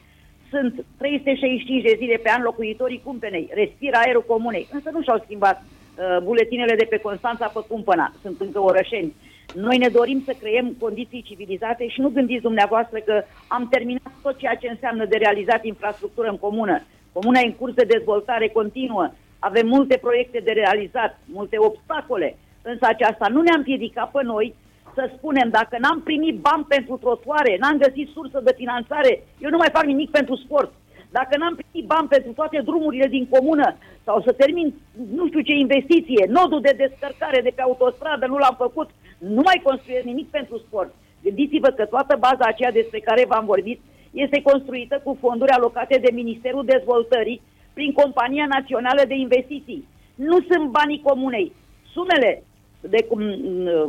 sunt 0.50 0.84
365 0.98 1.82
de 1.82 1.94
zile 1.98 2.16
pe 2.16 2.30
an 2.30 2.42
locuitorii 2.42 3.02
Cumpenei, 3.04 3.48
respiră 3.52 3.96
aerul 3.96 4.24
comunei, 4.26 4.68
însă 4.72 4.90
nu 4.92 5.02
și-au 5.02 5.22
schimbat 5.24 5.62
uh, 5.62 6.18
buletinele 6.22 6.74
de 6.74 6.86
pe 6.90 6.96
Constanța 6.96 7.46
pe 7.46 7.60
Cumpăna, 7.68 8.12
sunt 8.22 8.40
încă 8.40 8.60
orășeni. 8.60 9.14
Noi 9.54 9.78
ne 9.78 9.88
dorim 9.88 10.22
să 10.26 10.34
creăm 10.40 10.76
condiții 10.80 11.22
civilizate 11.22 11.88
și 11.88 12.00
nu 12.00 12.08
gândiți 12.08 12.42
dumneavoastră 12.42 12.98
că 12.98 13.24
am 13.48 13.68
terminat 13.70 14.12
tot 14.22 14.38
ceea 14.38 14.54
ce 14.54 14.68
înseamnă 14.68 15.04
de 15.04 15.16
realizat 15.16 15.64
infrastructură 15.64 16.28
în 16.28 16.38
comună. 16.38 16.82
Comuna 17.12 17.40
e 17.40 17.46
în 17.46 17.52
curs 17.52 17.74
de 17.74 17.84
dezvoltare 17.84 18.48
continuă, 18.48 19.12
avem 19.48 19.66
multe 19.66 19.96
proiecte 19.96 20.40
de 20.44 20.52
realizat, 20.52 21.18
multe 21.24 21.56
obstacole, 21.58 22.36
însă 22.62 22.84
aceasta 22.88 23.26
nu 23.28 23.40
ne-a 23.40 23.56
împiedicat 23.56 24.10
pe 24.10 24.22
noi 24.22 24.54
să 24.94 25.10
spunem, 25.16 25.48
dacă 25.50 25.76
n-am 25.78 26.00
primit 26.02 26.36
bani 26.48 26.64
pentru 26.68 26.96
trotuare, 26.96 27.56
n-am 27.60 27.76
găsit 27.78 28.08
sursă 28.08 28.40
de 28.44 28.54
finanțare, 28.56 29.12
eu 29.38 29.50
nu 29.50 29.56
mai 29.56 29.70
fac 29.72 29.84
nimic 29.84 30.10
pentru 30.10 30.36
sport. 30.36 30.72
Dacă 31.10 31.36
n-am 31.36 31.58
primit 31.60 31.86
bani 31.88 32.08
pentru 32.08 32.32
toate 32.32 32.60
drumurile 32.64 33.06
din 33.06 33.28
comună 33.28 33.76
sau 34.04 34.22
să 34.22 34.32
termin 34.32 34.74
nu 35.14 35.26
știu 35.26 35.40
ce 35.40 35.52
investiție, 35.52 36.26
nodul 36.28 36.60
de 36.60 36.74
descărcare 36.76 37.40
de 37.40 37.52
pe 37.54 37.62
autostradă 37.62 38.26
nu 38.26 38.38
l-am 38.38 38.54
făcut, 38.58 38.90
nu 39.18 39.42
mai 39.44 39.60
construiesc 39.62 40.04
nimic 40.04 40.28
pentru 40.28 40.58
sport. 40.58 40.94
Gândiți-vă 41.22 41.68
că 41.68 41.84
toată 41.84 42.16
baza 42.18 42.44
aceea 42.46 42.72
despre 42.72 42.98
care 42.98 43.24
v-am 43.28 43.44
vorbit 43.44 43.80
este 44.10 44.42
construită 44.42 45.00
cu 45.04 45.16
fonduri 45.20 45.50
alocate 45.50 45.98
de 45.98 46.10
Ministerul 46.12 46.64
Dezvoltării 46.64 47.42
prin 47.80 47.92
Compania 47.92 48.46
Națională 48.56 49.02
de 49.08 49.14
Investiții. 49.14 49.88
Nu 50.14 50.36
sunt 50.48 50.64
banii 50.78 51.06
comunei. 51.08 51.52
Sumele 51.94 52.42
de, 52.80 53.00
cum, 53.08 53.20
uh, 53.20 53.88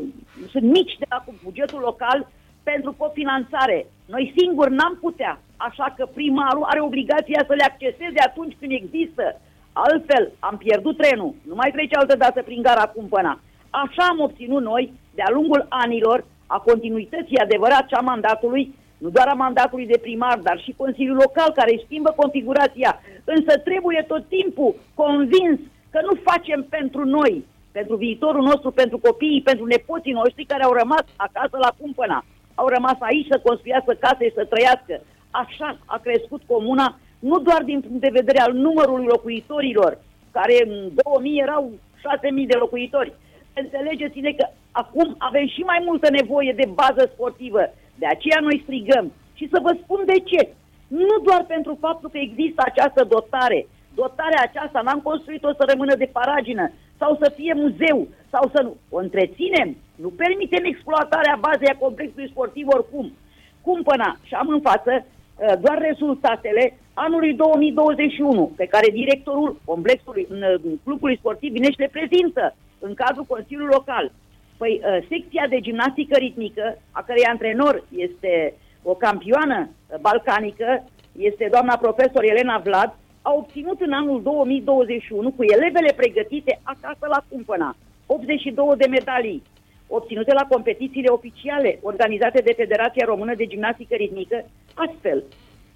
sunt 0.52 0.66
mici 0.78 0.96
de 1.00 1.06
la 1.10 1.24
bugetul 1.44 1.82
local 1.90 2.20
pentru 2.64 2.92
cofinanțare. 2.98 3.80
Noi 4.14 4.34
singuri 4.38 4.74
n-am 4.74 4.98
putea. 5.06 5.34
așa 5.68 5.94
că 5.98 6.06
primarul 6.06 6.64
are 6.72 6.82
obligația 6.82 7.44
să 7.48 7.54
le 7.54 7.64
acceseze 7.64 8.20
atunci 8.30 8.56
când 8.60 8.72
există. 8.72 9.26
Altfel, 9.74 10.32
am 10.40 10.58
pierdut 10.58 10.98
trenul, 10.98 11.34
nu 11.50 11.56
mai 11.56 11.72
trece 11.72 11.96
altă 11.96 12.16
dată 12.16 12.42
prin 12.42 12.62
gara 12.62 12.86
Cumpăna. 12.96 13.40
Așa 13.70 14.04
am 14.10 14.20
obținut 14.20 14.62
noi, 14.62 14.94
de-a 15.16 15.34
lungul 15.38 15.66
anilor, 15.70 16.26
a 16.46 16.58
continuității 16.60 17.38
adevărat 17.46 17.86
și 17.88 17.94
a 17.94 18.08
mandatului, 18.12 18.76
nu 18.98 19.10
doar 19.10 19.28
a 19.28 19.42
mandatului 19.46 19.86
de 19.86 19.98
primar, 20.02 20.38
dar 20.38 20.60
și 20.60 20.74
Consiliul 20.78 21.22
Local 21.26 21.52
care 21.56 21.72
își 21.74 21.86
schimbă 21.86 22.14
configurația. 22.16 23.02
Însă 23.24 23.58
trebuie 23.58 24.06
tot 24.08 24.28
timpul 24.28 24.76
convins 24.94 25.60
că 25.90 26.00
nu 26.04 26.14
facem 26.24 26.66
pentru 26.70 27.06
noi, 27.06 27.46
pentru 27.72 27.96
viitorul 27.96 28.44
nostru, 28.44 28.72
pentru 28.72 28.98
copiii, 28.98 29.42
pentru 29.42 29.66
nepoții 29.66 30.20
noștri 30.22 30.46
care 30.46 30.64
au 30.64 30.74
rămas 30.74 31.06
acasă 31.16 31.58
la 31.58 31.72
cumpăna. 31.80 32.26
Au 32.56 32.68
rămas 32.68 32.98
aici 33.00 33.28
să 33.30 33.40
construiască 33.44 33.94
case 34.00 34.26
și 34.28 34.34
să 34.34 34.46
trăiască. 34.46 35.02
Așa 35.32 35.78
a 35.86 35.98
crescut 35.98 36.42
comuna, 36.48 37.00
nu 37.20 37.40
doar 37.40 37.64
din 37.64 37.82
punct 37.82 38.02
de 38.02 38.18
vedere 38.20 38.40
al 38.40 38.54
numărului 38.54 39.06
locuitorilor, 39.06 39.98
care 40.32 40.56
în 40.66 40.92
2000 41.04 41.40
erau 41.40 41.72
6.000 41.72 42.48
de 42.48 42.56
locuitori. 42.56 43.14
Înțelegeți-ne 43.54 44.32
că 44.32 44.46
acum 44.72 45.16
avem 45.18 45.48
și 45.48 45.62
mai 45.62 45.82
multă 45.86 46.10
nevoie 46.10 46.54
de 46.56 46.70
bază 46.74 47.12
sportivă. 47.14 47.64
De 47.96 48.06
aceea 48.06 48.40
noi 48.42 48.62
strigăm. 48.64 49.12
Și 49.34 49.50
să 49.52 49.60
vă 49.62 49.78
spun 49.84 50.02
de 50.06 50.20
ce. 50.20 50.50
Nu 51.00 51.16
doar 51.28 51.44
pentru 51.48 51.78
faptul 51.80 52.10
că 52.10 52.18
există 52.18 52.62
această 52.66 53.04
dotare. 53.04 53.68
Dotarea 53.96 54.42
aceasta 54.44 54.82
n-am 54.82 55.02
construit-o 55.10 55.52
să 55.54 55.64
rămână 55.72 55.96
de 55.96 56.10
paragină 56.18 56.72
sau 56.98 57.18
să 57.22 57.34
fie 57.36 57.54
muzeu 57.54 58.08
sau 58.30 58.44
să 58.54 58.62
nu. 58.62 58.76
O 58.90 58.98
întreținem. 58.98 59.70
Nu 59.96 60.10
permitem 60.10 60.64
exploatarea 60.64 61.40
bazei 61.40 61.74
a 61.74 61.84
complexului 61.86 62.30
sportiv 62.30 62.66
oricum. 62.68 63.12
Cumpăna 63.62 64.18
și 64.24 64.34
am 64.34 64.48
în 64.48 64.62
față 64.62 64.92
uh, 65.06 65.54
doar 65.64 65.78
rezultatele 65.78 66.78
anului 66.94 67.34
2021, 67.34 68.52
pe 68.56 68.66
care 68.66 68.88
directorul 68.92 69.60
complexului 69.66 70.28
clubului 70.84 71.18
sportiv 71.18 71.52
vine 71.52 71.72
și 71.72 71.80
le 71.80 71.90
prezintă 71.92 72.56
în 72.80 72.94
cadrul 72.94 73.26
Consiliului 73.34 73.74
Local. 73.74 74.12
Păi 74.58 74.82
uh, 74.84 75.06
secția 75.10 75.46
de 75.50 75.60
gimnastică 75.60 76.18
ritmică, 76.18 76.78
a 76.92 77.02
cărei 77.04 77.24
antrenor 77.24 77.84
este 77.96 78.54
o 78.84 78.94
campioană 78.94 79.70
uh, 79.70 80.00
balcanică, 80.00 80.84
este 81.18 81.48
doamna 81.52 81.78
profesor 81.78 82.24
Elena 82.24 82.58
Vlad, 82.58 82.96
a 83.22 83.34
obținut 83.34 83.82
în 83.82 83.92
anul 83.94 84.22
2021 84.22 85.32
cu 85.32 85.44
elevele 85.44 85.94
pregătite 85.96 86.60
acasă 86.64 87.06
la 87.08 87.24
Cumpăna 87.30 87.76
82 88.06 88.76
de 88.78 88.88
medalii 88.88 89.44
obținute 89.88 90.34
la 90.34 90.46
competițiile 90.50 91.08
oficiale 91.08 91.80
organizate 91.82 92.42
de 92.42 92.54
Federația 92.54 93.06
Română 93.06 93.34
de 93.36 93.46
Gimnastică 93.46 93.96
Ritmică, 93.96 94.46
astfel 94.74 95.24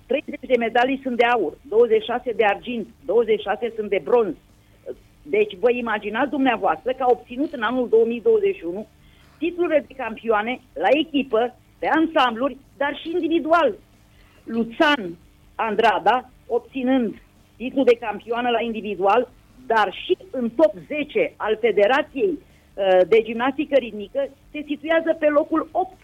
30 0.05 0.39
de 0.39 0.57
medalii 0.57 0.99
sunt 1.03 1.17
de 1.17 1.25
aur, 1.25 1.53
26 1.61 2.31
de 2.31 2.45
argint, 2.45 2.87
26 3.05 3.73
sunt 3.75 3.89
de 3.89 4.01
bronz, 4.03 4.35
deci 5.21 5.53
vă 5.59 5.71
imaginați 5.71 6.29
dumneavoastră 6.29 6.91
că 6.91 7.03
a 7.03 7.11
obținut 7.11 7.53
în 7.53 7.61
anul 7.61 7.89
2021 7.89 8.87
titlurile 9.37 9.85
de 9.87 9.93
campioane 9.97 10.59
la 10.73 10.87
echipă, 10.91 11.55
pe 11.85 11.91
ansambluri, 11.91 12.57
dar 12.77 12.99
și 13.01 13.11
individual. 13.11 13.75
Luțan 14.43 15.17
Andrada 15.55 16.29
obținând 16.47 17.21
titlul 17.57 17.85
de 17.85 17.97
campioană 17.99 18.49
la 18.49 18.61
individual, 18.61 19.29
dar 19.65 19.93
și 20.05 20.17
în 20.31 20.49
top 20.49 20.73
10 20.87 21.33
al 21.35 21.57
Federației 21.61 22.33
uh, 22.39 22.99
de 23.07 23.21
Gimnastică 23.21 23.75
Ritmică, 23.75 24.29
se 24.51 24.63
situează 24.67 25.13
pe 25.19 25.27
locul 25.27 25.69
8. 25.71 25.97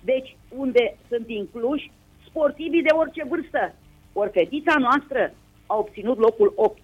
Deci, 0.00 0.36
unde 0.56 0.96
sunt 1.08 1.28
incluși 1.28 1.90
sportivii 2.26 2.82
de 2.82 2.92
orice 2.92 3.24
vârstă. 3.28 3.74
Ori 4.12 4.30
fetița 4.30 4.74
noastră 4.78 5.34
a 5.66 5.76
obținut 5.76 6.18
locul 6.18 6.52
8 6.56 6.78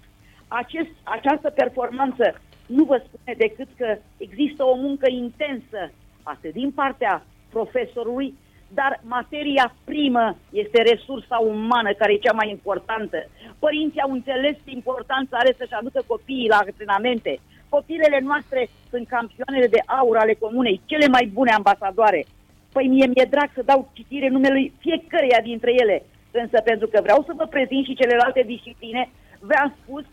acest, 0.48 0.90
această 1.02 1.50
performanță 1.50 2.40
nu 2.66 2.84
vă 2.84 3.02
spune 3.06 3.34
decât 3.36 3.68
că 3.76 3.98
există 4.16 4.64
o 4.64 4.74
muncă 4.74 5.10
intensă, 5.10 5.92
atât 6.22 6.52
din 6.52 6.70
partea 6.70 7.24
profesorului, 7.50 8.34
dar 8.74 9.00
materia 9.02 9.74
primă 9.84 10.36
este 10.50 10.82
resursa 10.82 11.36
umană, 11.36 11.92
care 11.92 12.12
e 12.12 12.26
cea 12.26 12.32
mai 12.32 12.50
importantă. 12.50 13.18
Părinții 13.58 14.00
au 14.00 14.10
înțeles 14.12 14.56
importanța 14.64 15.36
are 15.36 15.54
să-și 15.58 15.78
aducă 15.78 16.02
copiii 16.06 16.48
la 16.48 16.56
antrenamente. 16.56 17.40
Copilele 17.68 18.20
noastre 18.20 18.68
sunt 18.90 19.08
campioanele 19.08 19.66
de 19.66 19.82
aur 19.86 20.16
ale 20.16 20.34
comunei, 20.34 20.80
cele 20.86 21.06
mai 21.06 21.30
bune 21.32 21.52
ambasadoare. 21.52 22.24
Păi 22.72 22.86
mie 22.86 23.06
mi-e 23.06 23.26
drag 23.30 23.50
să 23.54 23.62
dau 23.62 23.90
citire 23.92 24.28
numele 24.28 24.72
fiecăreia 24.78 25.40
dintre 25.42 25.72
ele, 25.82 26.02
însă 26.30 26.60
pentru 26.64 26.86
că 26.86 26.98
vreau 27.02 27.22
să 27.26 27.32
vă 27.36 27.46
prezint 27.46 27.84
și 27.84 27.94
celelalte 27.94 28.42
discipline, 28.46 29.10
v-am 29.40 29.74
spus 29.82 30.04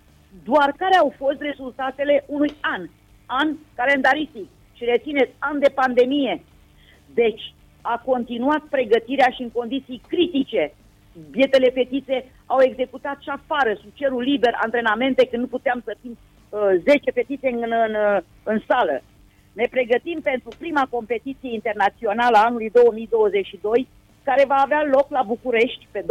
doar 0.44 0.74
care 0.78 0.96
au 0.96 1.14
fost 1.18 1.40
rezultatele 1.42 2.24
unui 2.28 2.52
an, 2.62 2.82
an 3.26 3.56
calendaristic 3.76 4.48
și 4.74 4.84
rețineți, 4.86 5.32
an 5.40 5.60
de 5.60 5.70
pandemie. 5.76 6.44
Deci, 7.22 7.54
a 7.82 8.02
continuat 8.06 8.64
pregătirea 8.70 9.30
și 9.36 9.42
în 9.42 9.52
condiții 9.52 10.02
critice. 10.08 10.74
Bietele 11.32 11.70
fetițe 11.70 12.26
au 12.46 12.60
executat 12.62 13.18
și 13.22 13.30
afară, 13.30 13.72
sub 13.82 13.92
cerul 13.94 14.22
liber, 14.22 14.54
antrenamente 14.66 15.28
când 15.28 15.42
nu 15.42 15.48
puteam 15.48 15.82
să 15.86 15.96
fim 16.02 16.18
uh, 16.18 16.60
10 16.84 17.12
fetițe 17.12 17.48
în, 17.48 17.64
în, 17.88 17.96
în 18.44 18.60
sală. 18.68 19.02
Ne 19.54 19.68
pregătim 19.70 20.20
pentru 20.22 20.50
prima 20.58 20.88
competiție 20.90 21.54
internațională 21.54 22.38
a 22.38 22.46
anului 22.46 22.70
2022, 22.70 23.88
care 24.24 24.44
va 24.48 24.60
avea 24.62 24.84
loc 24.84 25.08
la 25.10 25.22
București 25.22 25.88
pe 25.92 26.02
25-26 26.02 26.06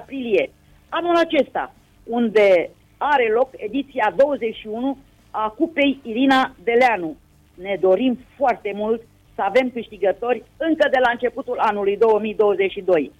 aprilie. 0.00 0.50
Anul 0.88 1.16
acesta, 1.16 1.74
unde 2.04 2.70
are 2.96 3.30
loc 3.32 3.50
ediția 3.56 4.14
21 4.16 4.98
a 5.30 5.48
Cupei 5.48 6.00
Irina 6.02 6.54
Deleanu. 6.64 7.16
Ne 7.54 7.76
dorim 7.80 8.18
foarte 8.36 8.72
mult 8.74 9.02
să 9.38 9.44
avem 9.44 9.70
câștigători 9.70 10.44
încă 10.56 10.88
de 10.90 10.98
la 11.04 11.10
începutul 11.10 11.58
anului 11.58 11.96
2022. 11.96 13.12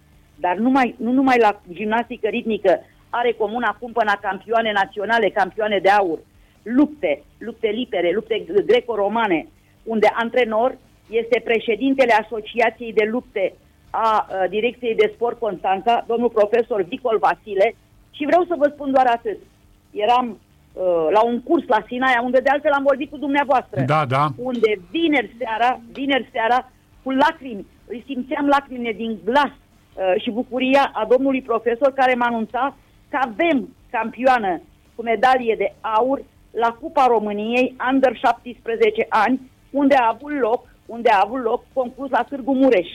Dar 0.44 0.56
numai, 0.56 0.94
nu 0.98 1.10
numai 1.12 1.38
la 1.38 1.60
gimnastică 1.72 2.28
ritmică 2.28 2.80
are 3.10 3.32
comuna 3.32 3.76
cumpăna 3.80 4.14
campioane 4.20 4.72
naționale, 4.72 5.28
campioane 5.28 5.78
de 5.78 5.90
aur, 5.90 6.18
lupte, 6.62 7.22
lupte 7.38 7.68
lipere, 7.68 8.10
lupte 8.12 8.44
greco-romane, 8.66 9.46
unde 9.82 10.08
antrenor 10.12 10.78
este 11.10 11.40
președintele 11.44 12.12
Asociației 12.12 12.92
de 12.92 13.04
Lupte 13.10 13.52
a, 13.90 14.26
a 14.42 14.46
Direcției 14.46 14.94
de 14.94 15.10
Sport 15.14 15.38
Constanța, 15.38 16.04
domnul 16.06 16.30
profesor 16.30 16.82
Vicol 16.82 17.18
Vasile, 17.18 17.74
și 18.10 18.24
vreau 18.24 18.44
să 18.48 18.54
vă 18.58 18.70
spun 18.74 18.90
doar 18.92 19.06
atât. 19.06 19.38
Eram 19.90 20.26
uh, 20.28 20.47
la 21.10 21.22
un 21.24 21.42
curs 21.42 21.66
la 21.66 21.84
Sinaia, 21.86 22.20
unde 22.22 22.40
de 22.40 22.48
altfel 22.48 22.72
am 22.72 22.82
vorbit 22.82 23.10
cu 23.10 23.16
dumneavoastră. 23.16 23.82
Da, 23.86 24.04
da. 24.04 24.28
Unde 24.36 24.80
vineri 24.90 25.34
seara, 25.38 25.80
vineri 25.92 26.28
seara, 26.32 26.70
cu 27.02 27.10
lacrimi, 27.10 27.66
îi 27.86 28.02
simțeam 28.06 28.46
lacrimile 28.46 28.92
din 28.92 29.18
glas 29.24 29.52
uh, 29.52 30.22
și 30.22 30.30
bucuria 30.30 30.90
a 30.94 31.04
domnului 31.04 31.42
profesor 31.42 31.92
care 31.92 32.14
m-a 32.14 32.26
anunțat 32.26 32.76
că 33.08 33.18
avem 33.20 33.68
campioană 33.90 34.60
cu 34.94 35.02
medalie 35.02 35.54
de 35.58 35.72
aur 35.80 36.22
la 36.50 36.76
Cupa 36.80 37.06
României 37.06 37.76
under 37.92 38.16
17 38.16 39.06
ani, 39.08 39.50
unde 39.70 39.94
a 39.94 40.08
avut 40.14 40.38
loc, 40.40 40.68
unde 40.86 41.08
a 41.08 41.22
avut 41.24 41.42
loc 41.42 41.64
concurs 41.72 42.10
la 42.10 42.22
Târgu 42.22 42.54
Mureș. 42.54 42.88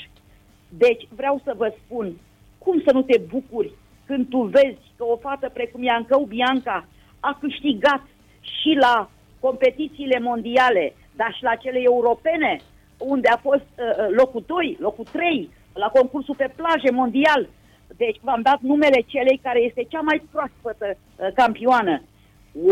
Deci 0.69 1.07
vreau 1.15 1.41
să 1.43 1.53
vă 1.57 1.73
spun, 1.83 2.13
cum 2.57 2.81
să 2.85 2.93
nu 2.93 3.01
te 3.01 3.21
bucuri 3.29 3.71
când 4.05 4.29
tu 4.29 4.37
vezi 4.37 4.91
că 4.97 5.03
o 5.03 5.17
fată 5.17 5.49
precum 5.53 5.83
Iancău 5.83 6.23
Bianca 6.23 6.87
a 7.29 7.37
câștigat 7.39 8.03
și 8.41 8.77
la 8.79 9.09
competițiile 9.39 10.19
mondiale, 10.19 10.93
dar 11.15 11.33
și 11.37 11.43
la 11.43 11.55
cele 11.55 11.79
europene, 11.83 12.59
unde 12.97 13.27
a 13.27 13.37
fost 13.37 13.69
uh, 13.77 13.85
uh 13.97 14.07
locul 14.19 14.43
2, 14.47 14.77
locul 14.79 15.05
3, 15.11 15.49
la 15.73 15.87
concursul 15.87 16.35
pe 16.35 16.53
plaje 16.55 16.91
mondial. 16.91 17.49
Deci 17.97 18.19
v-am 18.21 18.41
dat 18.41 18.59
numele 18.61 19.03
celei 19.07 19.39
care 19.43 19.59
este 19.59 19.83
cea 19.83 20.01
mai 20.01 20.21
proaspătă 20.31 20.95
uh, 20.95 21.27
campioană. 21.35 22.01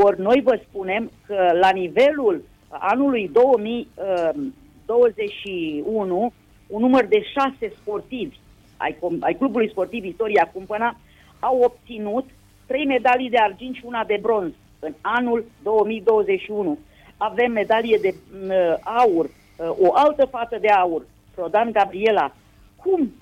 Ori 0.04 0.22
noi 0.22 0.42
vă 0.44 0.60
spunem 0.68 1.12
că 1.28 1.52
la 1.60 1.70
nivelul 1.70 2.44
anului 2.70 3.30
2021, 3.34 6.26
uh, 6.26 6.32
un 6.68 6.82
număr 6.82 7.06
de 7.06 7.24
șase 7.36 7.74
sportivi 7.80 8.38
ai, 8.78 8.98
ai 9.20 9.34
clubului 9.34 9.70
sportiv 9.70 10.06
Istoria 10.06 10.50
Cumpăna 10.54 10.98
au 11.40 11.60
obținut 11.60 12.26
trei 12.72 12.86
medalii 12.86 13.30
de 13.30 13.38
argint 13.38 13.76
și 13.76 13.82
una 13.86 14.04
de 14.04 14.20
bronz 14.22 14.54
în 14.80 14.94
anul 15.02 15.46
2021. 15.64 16.78
Avem 17.18 17.52
medalie 17.52 17.98
de 18.02 18.14
uh, 18.14 18.76
aur, 18.84 19.26
uh, 19.26 19.70
o 19.80 19.92
altă 19.94 20.26
fată 20.26 20.58
de 20.62 20.70
aur, 20.70 21.06
Rodan 21.36 21.72
Gabriela. 21.72 22.34
Cum, 22.76 23.14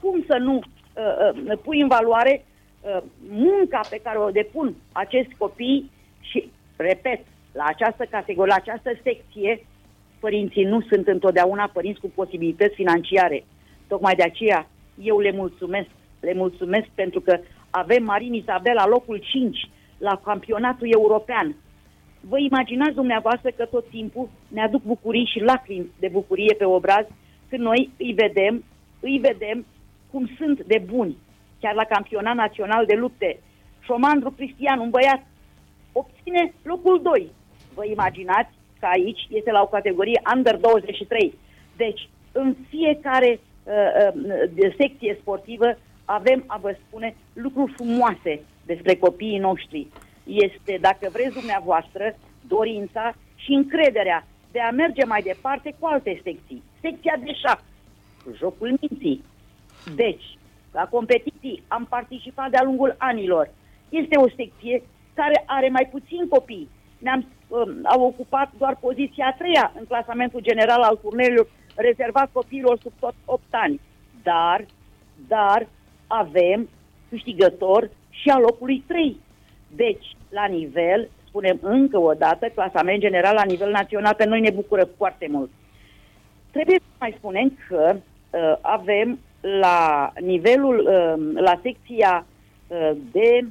cum 0.00 0.24
să 0.26 0.36
nu 0.40 0.54
uh, 0.54 1.42
uh, 1.48 1.58
pui 1.62 1.80
în 1.80 1.88
valoare 1.88 2.44
uh, 2.80 3.02
munca 3.28 3.80
pe 3.90 4.00
care 4.02 4.18
o 4.18 4.30
depun 4.30 4.74
acești 4.92 5.34
copii 5.38 5.90
și, 6.20 6.50
repet, 6.76 7.20
la 7.52 7.64
această 7.64 8.04
categorie, 8.10 8.54
la 8.56 8.62
această 8.72 8.90
secție, 9.02 9.66
părinții 10.20 10.64
nu 10.64 10.80
sunt 10.80 11.06
întotdeauna 11.06 11.70
părinți 11.72 12.00
cu 12.00 12.10
posibilități 12.14 12.74
financiare. 12.74 13.44
Tocmai 13.88 14.14
de 14.14 14.22
aceea 14.22 14.68
eu 15.02 15.18
le 15.18 15.32
mulțumesc 15.32 15.88
le 16.20 16.34
mulțumesc 16.34 16.86
pentru 16.94 17.20
că 17.20 17.38
avem 17.82 18.04
Marin 18.04 18.34
Isabela 18.34 18.86
locul 18.86 19.18
5 19.22 19.70
la 19.98 20.20
campionatul 20.24 20.88
european. 20.90 21.56
Vă 22.20 22.38
imaginați 22.38 22.94
dumneavoastră 22.94 23.50
că 23.50 23.64
tot 23.64 23.88
timpul 23.88 24.28
ne 24.48 24.62
aduc 24.62 24.82
bucurii 24.82 25.30
și 25.32 25.40
lacrimi 25.40 25.90
de 25.98 26.08
bucurie 26.08 26.54
pe 26.58 26.64
obraz 26.64 27.06
când 27.48 27.62
noi 27.62 27.90
îi 27.98 28.12
vedem, 28.12 28.64
îi 29.00 29.18
vedem 29.18 29.66
cum 30.10 30.30
sunt 30.38 30.64
de 30.64 30.82
buni, 30.86 31.16
chiar 31.60 31.74
la 31.74 31.84
campionat 31.84 32.34
național 32.34 32.86
de 32.86 32.94
lupte. 32.94 33.38
Șomandru 33.80 34.30
Cristian, 34.30 34.78
un 34.78 34.90
băiat, 34.90 35.22
obține 35.92 36.52
locul 36.62 37.02
2. 37.02 37.30
Vă 37.74 37.84
imaginați 37.86 38.52
că 38.80 38.86
aici 38.86 39.26
este 39.28 39.50
la 39.50 39.62
o 39.62 39.66
categorie 39.66 40.20
under 40.34 40.56
23. 40.56 41.34
Deci, 41.76 42.08
în 42.32 42.56
fiecare 42.68 43.40
uh, 43.40 44.12
uh, 44.58 44.74
secție 44.78 45.18
sportivă 45.20 45.78
avem, 46.06 46.44
a 46.46 46.56
vă 46.56 46.76
spune, 46.86 47.16
lucruri 47.32 47.72
frumoase 47.72 48.40
despre 48.66 48.94
copiii 48.96 49.38
noștri. 49.38 49.86
Este, 50.24 50.78
dacă 50.80 51.08
vreți 51.12 51.34
dumneavoastră, 51.34 52.16
dorința 52.46 53.14
și 53.34 53.52
încrederea 53.52 54.26
de 54.52 54.60
a 54.60 54.70
merge 54.70 55.04
mai 55.04 55.22
departe 55.22 55.74
cu 55.78 55.86
alte 55.86 56.20
secții. 56.24 56.62
Secția 56.80 57.16
de 57.24 57.32
șah, 57.32 57.58
jocul 58.36 58.78
minții. 58.80 59.24
Deci, 59.94 60.38
la 60.72 60.84
competiții 60.84 61.62
am 61.68 61.86
participat 61.88 62.50
de-a 62.50 62.62
lungul 62.62 62.94
anilor. 62.98 63.50
Este 63.88 64.16
o 64.16 64.28
secție 64.28 64.82
care 65.14 65.42
are 65.46 65.68
mai 65.68 65.88
puțin 65.90 66.28
copii. 66.28 66.68
Ne-am 66.98 67.26
um, 67.48 67.80
au 67.82 68.02
ocupat 68.02 68.50
doar 68.58 68.76
poziția 68.80 69.26
a 69.26 69.36
treia 69.38 69.72
în 69.78 69.84
clasamentul 69.84 70.40
general 70.40 70.82
al 70.82 70.98
turneilor 71.02 71.48
rezervat 71.74 72.28
copiilor 72.32 72.78
sub 72.82 72.92
tot 73.00 73.14
8 73.24 73.42
ani. 73.50 73.80
Dar, 74.22 74.64
dar 75.28 75.66
avem 76.06 76.68
câștigător 77.08 77.90
și 78.10 78.28
a 78.28 78.38
locului 78.38 78.84
3. 78.86 79.16
Deci, 79.68 80.16
la 80.28 80.44
nivel, 80.44 81.08
spunem 81.28 81.58
încă 81.62 81.98
o 81.98 82.12
dată, 82.12 82.46
clasament 82.54 83.00
general 83.00 83.34
la 83.34 83.44
nivel 83.44 83.70
național, 83.70 84.14
pe 84.14 84.24
noi 84.24 84.40
ne 84.40 84.50
bucură 84.50 84.88
foarte 84.96 85.26
mult. 85.30 85.50
Trebuie 86.50 86.78
să 86.78 86.94
mai 86.98 87.14
spunem 87.18 87.58
că 87.68 87.96
uh, 87.96 88.56
avem 88.60 89.18
la 89.40 90.12
nivelul, 90.20 90.78
uh, 90.78 91.42
la 91.42 91.60
secția 91.62 92.26
uh, 92.66 92.90
de 93.12 93.46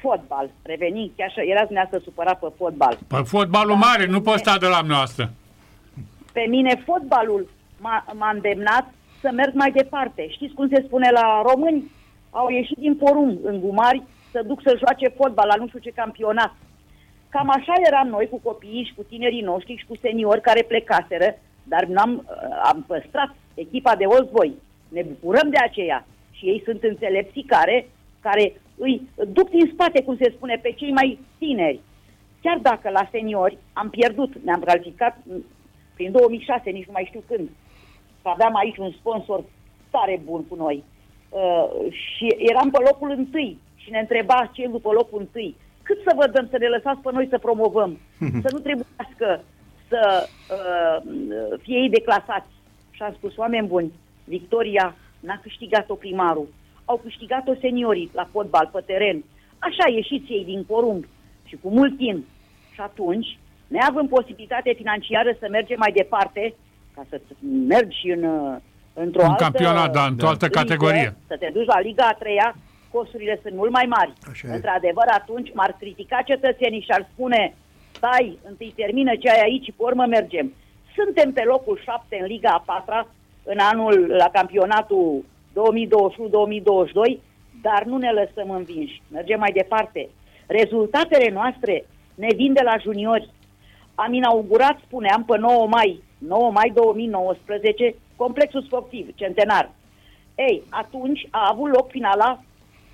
fotbal, 0.00 0.50
revenind, 0.62 1.10
chiar 1.16 1.28
așa, 1.28 1.42
erați 1.42 1.66
dumneavoastră 1.66 2.10
supărat 2.10 2.38
pe 2.38 2.46
fotbal. 2.56 2.98
Pe 3.08 3.22
fotbalul 3.24 3.78
da, 3.80 3.86
mare, 3.86 4.06
nu 4.06 4.20
poți 4.20 4.38
sta 4.38 4.58
de 4.58 4.66
la 4.66 4.80
noastră. 4.80 5.32
Pe 6.32 6.44
mine 6.48 6.82
fotbalul 6.84 7.48
m-a, 7.80 8.04
m-a 8.14 8.30
îndemnat 8.30 8.92
să 9.20 9.30
merg 9.32 9.54
mai 9.54 9.70
departe. 9.70 10.28
Știți 10.28 10.54
cum 10.54 10.68
se 10.68 10.82
spune 10.86 11.10
la 11.10 11.42
români? 11.46 11.90
Au 12.30 12.48
ieșit 12.48 12.76
din 12.78 12.96
porum 12.96 13.38
în 13.42 13.60
gumari 13.60 14.02
să 14.30 14.42
duc 14.46 14.60
să 14.62 14.78
joace 14.78 15.08
fotbal 15.08 15.46
la 15.46 15.54
nu 15.54 15.66
știu 15.66 15.78
ce 15.78 15.90
campionat. 15.90 16.54
Cam 17.28 17.48
așa 17.50 17.72
eram 17.86 18.08
noi 18.08 18.28
cu 18.28 18.40
copiii 18.42 18.84
și 18.84 18.94
cu 18.94 19.02
tinerii 19.02 19.40
noștri 19.40 19.76
și 19.76 19.86
cu 19.86 19.96
seniori 19.96 20.40
care 20.40 20.62
plecaseră, 20.62 21.38
dar 21.62 21.84
n-am, 21.84 22.26
am 22.62 22.84
păstrat 22.86 23.34
echipa 23.54 23.96
de 23.96 24.04
Oldsboy. 24.04 24.54
Ne 24.88 25.02
bucurăm 25.02 25.50
de 25.50 25.56
aceea. 25.56 26.06
Și 26.30 26.44
ei 26.46 26.62
sunt 26.64 26.82
înțelepții 26.82 27.42
care, 27.42 27.88
care 28.20 28.60
îi 28.76 29.08
duc 29.32 29.50
din 29.50 29.70
spate, 29.72 30.02
cum 30.02 30.16
se 30.16 30.32
spune, 30.36 30.58
pe 30.62 30.72
cei 30.76 30.92
mai 30.92 31.18
tineri. 31.38 31.80
Chiar 32.42 32.58
dacă 32.58 32.90
la 32.90 33.08
seniori 33.10 33.58
am 33.72 33.90
pierdut, 33.90 34.32
ne-am 34.44 34.60
calificat 34.60 35.18
prin 35.94 36.12
2006, 36.12 36.70
nici 36.70 36.86
nu 36.86 36.92
mai 36.92 37.04
știu 37.08 37.22
când, 37.26 37.48
aveam 38.28 38.54
aici 38.56 38.76
un 38.76 38.90
sponsor 38.90 39.44
tare 39.90 40.20
bun 40.24 40.44
cu 40.46 40.54
noi. 40.54 40.84
Uh, 41.28 41.92
și 41.92 42.26
eram 42.38 42.70
pe 42.70 42.78
locul 42.88 43.10
întâi 43.16 43.58
și 43.76 43.90
ne 43.90 43.98
întreba 43.98 44.50
ce 44.52 44.68
după 44.68 44.90
locul 44.92 45.20
întâi. 45.20 45.56
Cât 45.82 45.98
să 46.02 46.12
vă 46.16 46.26
dăm 46.26 46.46
să 46.50 46.58
ne 46.58 46.68
lăsați 46.68 47.00
pe 47.00 47.10
noi 47.12 47.26
să 47.30 47.38
promovăm? 47.38 47.98
să 48.44 48.48
nu 48.52 48.58
trebuiască 48.58 49.44
să 49.88 50.28
uh, 50.56 51.58
fie 51.62 51.78
ei 51.78 51.88
declasați. 51.88 52.52
Și 52.90 53.02
am 53.02 53.12
spus, 53.12 53.36
oameni 53.36 53.66
buni, 53.66 53.92
Victoria 54.24 54.96
n-a 55.20 55.38
câștigat-o 55.42 55.94
primarul, 55.94 56.48
au 56.84 56.96
câștigat-o 56.96 57.54
seniorii 57.60 58.10
la 58.14 58.28
fotbal, 58.32 58.70
pe 58.72 58.82
teren. 58.86 59.24
Așa 59.58 59.88
ieșiți 59.88 60.32
ei 60.32 60.44
din 60.44 60.64
porumb 60.64 61.04
și 61.44 61.56
cu 61.62 61.68
mult 61.68 61.96
timp. 61.96 62.24
Și 62.74 62.80
atunci, 62.80 63.38
neavând 63.66 64.08
posibilitate 64.08 64.72
financiară 64.76 65.36
să 65.38 65.46
mergem 65.50 65.78
mai 65.78 65.92
departe, 65.92 66.54
ca 66.98 67.06
să 67.08 67.20
mergi 67.74 68.10
în, 68.10 68.22
într-o 68.92 69.22
un 69.22 69.30
altă... 69.30 69.42
campionat, 69.42 69.92
da, 69.92 70.04
într-o 70.04 70.28
altă 70.28 70.46
ligă, 70.46 70.58
categorie. 70.58 71.14
Să 71.26 71.36
te 71.36 71.50
duci 71.52 71.66
la 71.74 71.80
Liga 71.80 72.06
a 72.06 72.18
treia, 72.22 72.56
costurile 72.90 73.38
sunt 73.42 73.54
mult 73.54 73.70
mai 73.70 73.86
mari. 73.88 74.12
Așa 74.30 74.48
Într-adevăr, 74.54 75.06
atunci 75.20 75.50
m-ar 75.54 75.76
critica 75.78 76.22
cetățenii 76.24 76.80
și 76.80 76.90
ar 76.90 77.08
spune 77.12 77.54
stai, 77.92 78.38
întâi 78.48 78.72
termină 78.76 79.16
ce 79.16 79.30
ai 79.30 79.40
aici 79.42 79.64
și 79.64 79.74
pe 79.76 79.82
urmă 79.82 80.04
mergem. 80.06 80.54
Suntem 80.96 81.32
pe 81.32 81.42
locul 81.42 81.80
7 81.84 82.18
în 82.20 82.26
Liga 82.26 82.50
a 82.50 82.62
patra 82.66 83.08
în 83.42 83.58
anul 83.58 84.14
la 84.22 84.28
campionatul 84.32 85.24
2021-2022, 85.50 87.20
dar 87.62 87.82
nu 87.84 87.96
ne 87.96 88.10
lăsăm 88.10 88.50
învinși. 88.50 89.02
Mergem 89.12 89.38
mai 89.38 89.52
departe. 89.52 90.08
Rezultatele 90.46 91.30
noastre 91.30 91.86
ne 92.14 92.28
vin 92.34 92.52
de 92.52 92.62
la 92.64 92.76
juniori. 92.82 93.30
Am 93.94 94.12
inaugurat, 94.12 94.78
spuneam, 94.86 95.24
pe 95.24 95.38
9 95.38 95.66
mai, 95.66 96.02
9 96.18 96.50
mai 96.50 96.70
2019, 96.74 97.94
complexul 98.16 98.62
sportiv, 98.62 99.08
centenar. 99.14 99.70
Ei, 100.34 100.62
atunci 100.70 101.26
a 101.30 101.48
avut 101.50 101.70
loc 101.74 101.90
finala 101.90 102.40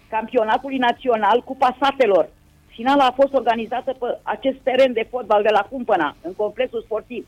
campionatului 0.08 0.78
național 0.78 1.40
cu 1.40 1.56
pasatelor. 1.56 2.28
Finala 2.66 3.04
a 3.06 3.16
fost 3.20 3.32
organizată 3.34 3.92
pe 3.92 4.18
acest 4.22 4.56
teren 4.62 4.92
de 4.92 5.06
fotbal 5.10 5.42
de 5.42 5.48
la 5.52 5.66
Cumpăna, 5.70 6.16
în 6.22 6.34
complexul 6.34 6.82
sportiv. 6.82 7.26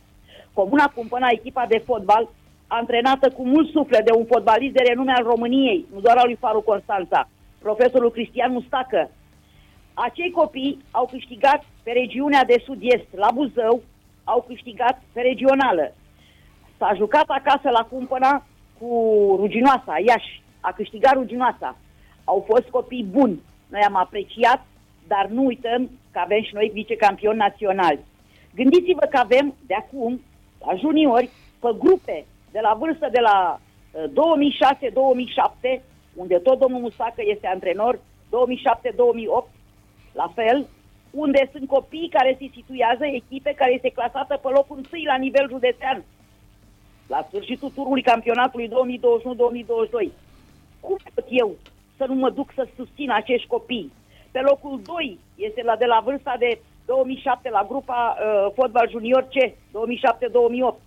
Comuna 0.52 0.92
Cumpăna, 0.94 1.28
echipa 1.30 1.64
de 1.68 1.82
fotbal, 1.84 2.28
antrenată 2.66 3.30
cu 3.30 3.46
mult 3.46 3.70
suflet 3.70 4.04
de 4.04 4.12
un 4.12 4.24
fotbalist 4.24 4.72
de 4.72 4.82
renume 4.88 5.12
al 5.12 5.24
României, 5.24 5.86
nu 5.92 6.00
doar 6.00 6.16
al 6.16 6.26
lui 6.26 6.36
Faru 6.36 6.60
Constanța, 6.60 7.28
profesorul 7.58 8.10
Cristian 8.10 8.52
Mustacă. 8.52 9.10
Acei 9.94 10.30
copii 10.30 10.78
au 10.90 11.06
câștigat 11.10 11.64
pe 11.82 11.90
regiunea 11.90 12.44
de 12.44 12.62
sud-est, 12.64 13.06
la 13.14 13.30
Buzău, 13.34 13.82
au 14.26 14.44
câștigat 14.48 15.02
pe 15.12 15.20
regională. 15.20 15.94
S-a 16.78 16.92
jucat 16.96 17.28
acasă 17.28 17.68
la 17.70 17.86
Cumpăna 17.90 18.46
cu 18.78 18.90
Ruginoasa, 19.40 19.94
Iași. 20.06 20.42
A 20.60 20.72
câștigat 20.72 21.12
Ruginoasa. 21.12 21.76
Au 22.24 22.44
fost 22.48 22.68
copii 22.68 23.04
buni. 23.04 23.40
Noi 23.68 23.80
am 23.80 23.96
apreciat, 23.96 24.66
dar 25.06 25.26
nu 25.26 25.44
uităm 25.44 25.90
că 26.12 26.18
avem 26.18 26.42
și 26.42 26.54
noi 26.54 26.70
vicecampioni 26.72 27.38
naționali. 27.38 28.04
Gândiți-vă 28.54 29.06
că 29.10 29.18
avem 29.18 29.54
de 29.66 29.74
acum, 29.74 30.20
la 30.66 30.74
juniori, 30.74 31.30
pe 31.60 31.68
grupe 31.78 32.26
de 32.50 32.58
la 32.62 32.74
vârstă 32.78 33.08
de 33.12 33.20
la 33.20 33.60
uh, 33.60 34.04
2006-2007, 35.78 35.82
unde 36.14 36.36
tot 36.38 36.58
domnul 36.58 36.80
Musacă 36.80 37.22
este 37.24 37.46
antrenor, 37.46 37.94
2007-2008, 37.94 38.00
la 40.12 40.32
fel, 40.34 40.66
unde 41.10 41.48
sunt 41.52 41.68
copii 41.68 42.08
care 42.08 42.36
se 42.38 42.50
situează, 42.52 43.04
echipe 43.04 43.52
care 43.56 43.72
este 43.74 43.90
clasată 43.90 44.36
pe 44.42 44.48
locul 44.48 44.76
întâi 44.76 45.04
la 45.04 45.16
nivel 45.16 45.48
județean, 45.48 46.04
la 47.06 47.26
sfârșitul 47.28 47.70
turului 47.74 48.02
campionatului 48.02 48.68
2021-2022. 48.68 48.72
Cum 50.80 50.96
pot 51.14 51.26
eu 51.28 51.54
să 51.96 52.04
nu 52.08 52.14
mă 52.14 52.30
duc 52.30 52.52
să 52.54 52.68
susțin 52.76 53.10
acești 53.10 53.46
copii? 53.46 53.92
Pe 54.30 54.40
locul 54.40 54.80
2 54.84 55.18
este 55.34 55.62
la 55.62 55.76
de 55.76 55.84
la 55.84 56.00
vârsta 56.04 56.34
de 56.38 56.58
2007 56.86 57.50
la 57.50 57.66
grupa 57.68 58.16
uh, 58.18 58.52
fotbal 58.54 58.88
junior 58.90 59.22
C, 59.22 59.52
2007-2008 59.52 60.86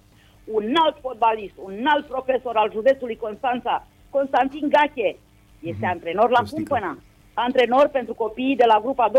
un 0.51 0.73
alt 0.85 0.97
fotbalist, 1.01 1.53
un 1.55 1.85
alt 1.85 2.05
profesor 2.05 2.55
al 2.55 2.71
județului 2.71 3.15
Constanța, 3.15 3.87
Constantin 4.09 4.69
Gache, 4.69 5.17
este 5.59 5.85
mm-hmm. 5.85 5.89
antrenor 5.89 6.29
la 6.29 6.41
Cumpăna, 6.51 6.97
antrenor 7.33 7.87
pentru 7.87 8.13
copiii 8.13 8.55
de 8.55 8.65
la 8.65 8.79
grupa 8.79 9.11
2009-2010. 9.11 9.13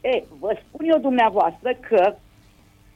E, 0.00 0.22
vă 0.38 0.58
spun 0.66 0.88
eu 0.88 0.98
dumneavoastră 0.98 1.74
că 1.88 2.14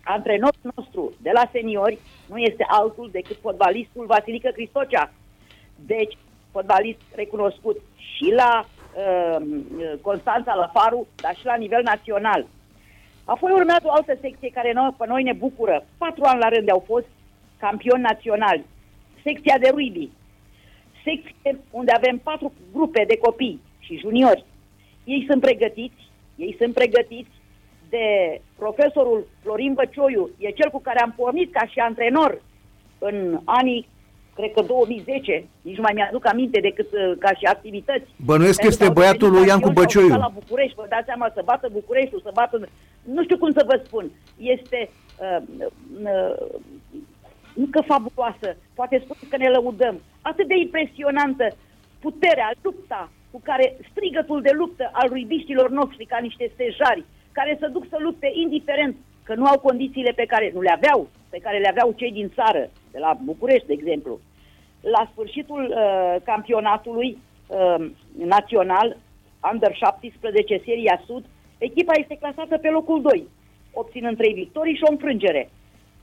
antrenorul 0.05 0.73
nostru 0.75 1.13
de 1.23 1.31
la 1.33 1.49
seniori 1.53 1.99
nu 2.27 2.37
este 2.37 2.67
altul 2.69 3.09
decât 3.13 3.37
fotbalistul 3.41 4.07
Vasilică 4.07 4.51
Cristocea. 4.51 5.13
Deci, 5.87 6.17
fotbalist 6.51 7.01
recunoscut 7.15 7.81
și 7.97 8.33
la 8.37 8.65
uh, 8.65 9.47
Constanța, 10.01 10.55
la 10.55 10.71
Faru, 10.73 11.07
dar 11.23 11.37
și 11.37 11.45
la 11.45 11.55
nivel 11.55 11.83
național. 11.83 12.47
Apoi 13.25 13.53
urmează 13.53 13.83
o 13.85 13.93
altă 13.93 14.17
secție 14.21 14.51
care 14.51 14.73
noi, 14.73 14.95
pe 14.99 15.07
noi 15.07 15.23
ne 15.23 15.33
bucură. 15.33 15.85
Patru 15.99 16.25
ani 16.25 16.41
la 16.41 16.49
rând 16.49 16.71
au 16.71 16.83
fost 16.87 17.07
campioni 17.59 18.03
naționali. 18.03 18.65
Secția 19.23 19.59
de 19.59 19.69
rugby. 19.69 20.11
Secție 21.09 21.61
unde 21.71 21.93
avem 21.93 22.19
patru 22.19 22.53
grupe 22.73 23.05
de 23.09 23.17
copii 23.17 23.61
și 23.79 23.99
juniori. 23.99 24.45
Ei 25.05 25.25
sunt 25.29 25.41
pregătiți, 25.41 26.03
ei 26.37 26.57
sunt 26.61 26.75
pregătiți 26.75 27.37
de 27.89 28.07
profesorul 28.57 29.27
Florin 29.43 29.75
Băcioiu, 29.75 30.31
e 30.39 30.51
cel 30.51 30.71
cu 30.71 30.81
care 30.81 31.01
am 31.01 31.15
pornit 31.17 31.53
ca 31.53 31.67
și 31.67 31.79
antrenor 31.79 32.43
în 32.99 33.41
anii 33.45 33.89
cred 34.39 34.53
că 34.53 34.63
2010, 34.63 35.45
nici 35.63 35.77
nu 35.77 35.83
mai 35.83 35.93
mi-aduc 35.95 36.27
aminte 36.27 36.61
decât 36.61 36.91
uh, 36.93 37.13
ca 37.19 37.31
și 37.39 37.45
activități. 37.45 38.09
Bănuiesc 38.31 38.59
că 38.61 38.67
Pentru 38.67 38.75
este 38.75 38.85
au 38.85 38.93
băiatul 38.99 39.29
devenit 39.29 39.39
lui 39.39 39.49
Iancu 39.49 39.65
campioni 39.65 39.91
și 39.91 39.97
au 39.97 40.03
Băcioiu. 40.03 40.19
stat 40.19 40.27
la 40.29 40.39
București, 40.41 40.75
vă 40.81 40.87
dați 40.95 41.09
seama, 41.11 41.27
să 41.35 41.41
bată 41.51 41.67
Bucureștiul, 41.73 42.21
să 42.25 42.31
bată... 42.35 42.55
Nu 43.17 43.23
știu 43.23 43.39
cum 43.39 43.53
să 43.59 43.63
vă 43.71 43.77
spun. 43.85 44.05
Este 44.55 44.79
uh, 45.25 45.41
uh, 46.15 46.47
încă 47.63 47.81
fabuloasă, 47.91 48.49
poate 48.75 48.97
spune 49.05 49.25
că 49.31 49.37
ne 49.37 49.49
lăudăm. 49.49 50.01
Atât 50.23 50.47
de 50.49 50.57
impresionantă 50.57 51.47
puterea, 52.01 52.51
lupta 52.63 53.11
cu 53.31 53.41
care 53.45 53.77
strigătul 53.91 54.41
de 54.43 54.51
luptă 54.55 54.91
al 54.93 55.09
ruibiștilor 55.09 55.71
noștri 55.71 56.05
ca 56.07 56.19
niște 56.19 56.51
stejari, 56.55 57.05
care 57.33 57.57
să 57.61 57.69
duc 57.69 57.85
să 57.89 57.97
lupte 57.99 58.31
indiferent 58.35 58.97
că 59.23 59.35
nu 59.35 59.45
au 59.45 59.59
condițiile 59.59 60.13
pe 60.17 60.27
care 60.27 60.51
nu 60.55 60.61
le 60.61 60.71
aveau, 60.71 61.09
pe 61.29 61.39
care 61.39 61.59
le 61.59 61.69
aveau 61.69 61.93
cei 61.97 62.13
din 62.13 62.31
țară, 62.35 62.71
de 62.93 62.99
la 62.99 63.19
București, 63.25 63.67
de 63.67 63.73
exemplu. 63.73 64.21
La 64.81 65.09
sfârșitul 65.13 65.63
uh, 65.71 66.17
campionatului 66.25 67.19
uh, 67.47 67.91
național, 68.17 68.97
Under 69.53 69.75
17, 69.75 70.61
seria 70.65 71.03
Sud, 71.07 71.25
echipa 71.59 71.93
este 71.97 72.17
clasată 72.21 72.59
pe 72.59 72.69
locul 72.69 73.03
2, 73.03 73.27
obținând 73.73 74.17
3 74.17 74.33
victorii 74.33 74.75
și 74.75 74.83
o 74.85 74.91
înfrângere. 74.91 75.51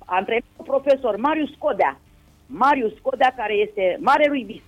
Antrenorul 0.05 0.65
profesor 0.65 1.15
Marius 1.17 1.51
Codea, 1.57 1.99
Marius 2.45 2.93
Codea, 3.01 3.33
care 3.37 3.53
este 3.53 3.97
mare 3.99 4.25
ruibist, 4.27 4.65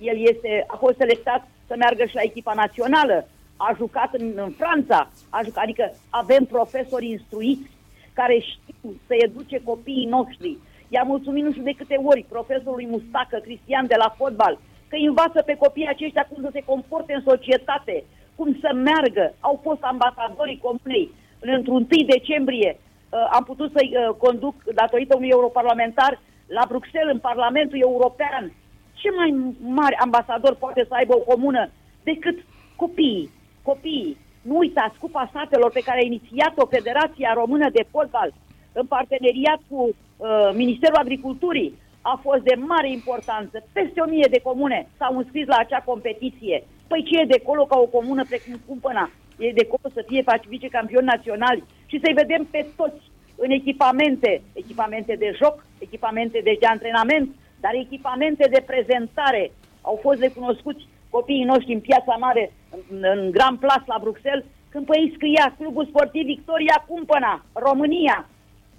el 0.00 0.28
este, 0.28 0.64
a 0.66 0.76
fost 0.76 0.96
selectat 0.96 1.48
să 1.66 1.74
meargă 1.76 2.04
și 2.04 2.14
la 2.14 2.22
echipa 2.22 2.54
națională, 2.54 3.28
a 3.56 3.74
jucat 3.76 4.14
în, 4.14 4.32
în 4.36 4.50
Franța, 4.50 5.10
a 5.28 5.40
jucat, 5.44 5.62
adică 5.62 5.92
avem 6.10 6.44
profesori 6.44 7.10
instruiți 7.10 7.70
care 8.12 8.38
știu 8.38 8.94
să 9.06 9.14
educe 9.18 9.62
copiii 9.62 10.06
noștri. 10.06 10.58
I-am 10.88 11.06
mulțumit 11.06 11.44
nu 11.44 11.50
știu 11.50 11.62
de 11.62 11.78
câte 11.80 12.00
ori 12.04 12.26
profesorului 12.28 12.86
Mustacă, 12.86 13.38
Cristian 13.38 13.86
de 13.86 13.94
la 13.98 14.14
fotbal, 14.16 14.58
că 14.88 14.96
îi 14.96 15.06
învață 15.06 15.42
pe 15.42 15.56
copiii 15.56 15.94
aceștia 15.94 16.28
cum 16.30 16.42
să 16.42 16.50
se 16.52 16.62
comporte 16.64 17.12
în 17.14 17.22
societate, 17.26 18.04
cum 18.36 18.56
să 18.60 18.70
meargă. 18.74 19.34
Au 19.40 19.60
fost 19.62 19.82
ambasadorii 19.82 20.62
comunei. 20.62 21.10
Într-un 21.40 21.86
1 21.90 22.04
decembrie 22.06 22.78
uh, 22.78 22.89
am 23.10 23.44
putut 23.44 23.72
să-i 23.72 23.92
uh, 23.96 24.14
conduc, 24.16 24.54
datorită 24.74 25.16
unui 25.16 25.28
europarlamentar, 25.28 26.20
la 26.46 26.64
Bruxelles, 26.68 27.12
în 27.12 27.18
Parlamentul 27.18 27.78
European. 27.80 28.52
Ce 28.92 29.10
mai 29.10 29.54
mare 29.60 29.96
ambasador 30.00 30.54
poate 30.54 30.84
să 30.88 30.94
aibă 30.94 31.14
o 31.16 31.26
comună 31.32 31.70
decât 32.02 32.38
copiii? 32.76 33.30
Copiii. 33.62 34.16
Nu 34.42 34.56
uitați, 34.56 34.98
Cupa 34.98 35.26
Statelor 35.30 35.70
pe 35.70 35.80
care 35.84 35.98
a 36.00 36.04
inițiat-o 36.04 36.66
Federația 36.66 37.32
Română 37.32 37.70
de 37.70 37.86
Fotbal 37.90 38.32
în 38.72 38.86
parteneriat 38.86 39.60
cu 39.68 39.80
uh, 39.88 40.50
Ministerul 40.54 40.96
Agriculturii 40.96 41.78
a 42.00 42.20
fost 42.22 42.42
de 42.42 42.54
mare 42.54 42.90
importanță. 42.90 43.64
Peste 43.72 44.00
o 44.00 44.08
mie 44.08 44.28
de 44.30 44.40
comune 44.40 44.88
s-au 44.98 45.16
înscris 45.16 45.46
la 45.46 45.56
acea 45.56 45.82
competiție. 45.84 46.64
Păi 46.86 47.02
ce 47.02 47.20
e 47.20 47.24
de 47.24 47.40
acolo 47.42 47.64
ca 47.64 47.78
o 47.78 47.86
comună 47.86 48.24
precum 48.24 48.60
Cumpăna? 48.66 49.10
E 49.44 49.52
de 49.52 49.66
acolo 49.66 49.88
să 49.94 50.04
fie 50.06 50.24
vicecampioni 50.48 51.12
naționali 51.14 51.64
și 51.86 52.00
să-i 52.02 52.18
vedem 52.22 52.42
pe 52.50 52.66
toți 52.76 53.02
în 53.44 53.50
echipamente, 53.50 54.42
echipamente 54.52 55.14
de 55.16 55.30
joc, 55.42 55.64
echipamente 55.78 56.40
de, 56.44 56.56
de 56.60 56.66
antrenament, 56.66 57.28
dar 57.60 57.74
echipamente 57.74 58.48
de 58.54 58.64
prezentare. 58.66 59.52
Au 59.80 59.98
fost 60.02 60.20
recunoscuți 60.20 60.86
copiii 61.10 61.50
noștri 61.52 61.72
în 61.72 61.80
piața 61.80 62.14
mare, 62.18 62.52
în, 62.70 62.98
în 63.14 63.30
Grand 63.30 63.58
Place 63.58 63.84
la 63.86 63.98
Bruxelles, 64.00 64.44
când 64.68 64.86
pe 64.86 64.98
ei 64.98 65.12
scria 65.14 65.54
Clubul 65.58 65.86
Sportiv 65.86 66.24
Victoria 66.24 66.84
Cumpăna, 66.88 67.44
România. 67.52 68.28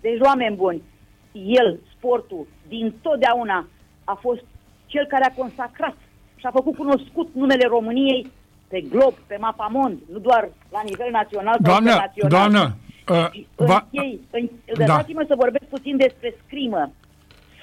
Deci, 0.01 0.19
oameni 0.19 0.55
buni, 0.55 0.81
el, 1.31 1.79
sportul, 1.95 2.47
din 2.67 2.93
totdeauna 3.01 3.67
a 4.03 4.13
fost 4.13 4.43
cel 4.85 5.05
care 5.05 5.25
a 5.25 5.39
consacrat 5.41 5.97
și 6.35 6.45
a 6.45 6.51
făcut 6.51 6.75
cunoscut 6.75 7.29
numele 7.33 7.67
României 7.67 8.27
pe 8.71 8.79
glob, 8.81 9.13
pe 9.27 9.37
mapamond, 9.39 9.95
nu 10.13 10.19
doar 10.19 10.43
la 10.75 10.81
nivel 10.89 11.11
național 11.11 11.57
sau 11.61 11.71
Doamnă, 11.71 11.89
internațional. 11.89 12.31
doamnă, 12.37 12.63
uh, 13.13 13.67
va, 13.69 13.79
Închei, 13.91 14.19
în, 14.31 14.49
Da. 14.77 14.85
Lăsați-mă 14.85 15.23
să 15.27 15.35
vorbesc 15.43 15.65
puțin 15.75 15.97
despre 15.97 16.29
scrimă. 16.45 16.91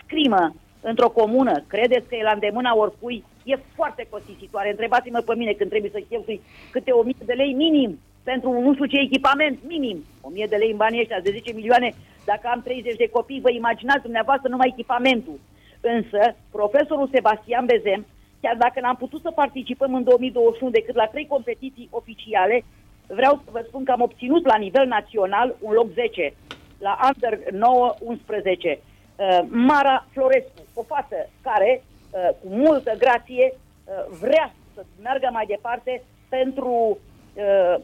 Scrimă 0.04 0.54
într-o 0.80 1.08
comună, 1.08 1.54
credeți 1.66 2.08
că 2.08 2.14
e 2.14 2.22
la 2.30 2.36
îndemâna 2.38 2.76
oricui, 2.76 3.24
e 3.44 3.54
foarte 3.74 4.06
costisitoare. 4.10 4.70
Întrebați-mă 4.70 5.20
pe 5.20 5.34
mine 5.34 5.52
când 5.52 5.70
trebuie 5.70 5.90
să 5.94 6.02
cheltui 6.08 6.40
câte 6.70 6.90
o 6.90 7.02
mie 7.02 7.24
de 7.24 7.32
lei 7.32 7.52
minim 7.52 7.98
pentru 8.30 8.48
nu 8.60 8.72
știu 8.74 8.86
ce 8.86 8.98
echipament, 9.06 9.58
minim. 9.66 9.98
O 10.20 10.28
mie 10.34 10.46
de 10.50 10.56
lei 10.56 10.70
în 10.70 10.76
banii 10.76 11.00
ăștia 11.00 11.20
de 11.20 11.30
10 11.30 11.52
milioane, 11.52 11.88
dacă 12.24 12.44
am 12.52 12.60
30 12.62 12.96
de 12.96 13.08
copii, 13.16 13.44
vă 13.46 13.50
imaginați 13.50 14.02
dumneavoastră 14.02 14.48
numai 14.48 14.72
echipamentul. 14.74 15.38
Însă, 15.80 16.20
profesorul 16.50 17.08
Sebastian 17.12 17.64
Bezem, 17.70 18.06
chiar 18.40 18.56
dacă 18.56 18.80
n-am 18.80 18.96
putut 18.96 19.20
să 19.20 19.30
participăm 19.30 19.94
în 19.94 20.04
2021 20.04 20.70
decât 20.70 20.94
la 20.94 21.06
trei 21.06 21.26
competiții 21.26 21.88
oficiale, 21.90 22.64
vreau 23.06 23.40
să 23.44 23.50
vă 23.50 23.64
spun 23.66 23.84
că 23.84 23.92
am 23.92 24.00
obținut 24.00 24.46
la 24.46 24.56
nivel 24.56 24.86
național 24.86 25.56
un 25.60 25.72
loc 25.72 25.92
10 25.92 26.34
la 26.78 26.98
Under 27.08 27.38
9-11. 27.38 28.78
Uh, 29.16 29.40
Mara 29.48 30.06
Florescu, 30.12 30.62
o 30.74 30.82
fată 30.82 31.28
care, 31.42 31.82
uh, 32.10 32.28
cu 32.40 32.48
multă 32.48 32.94
grație, 32.98 33.54
uh, 33.54 34.18
vrea 34.20 34.54
să 34.74 34.84
meargă 35.02 35.28
mai 35.32 35.46
departe 35.46 36.02
pentru, 36.28 36.98
uh, 37.34 37.74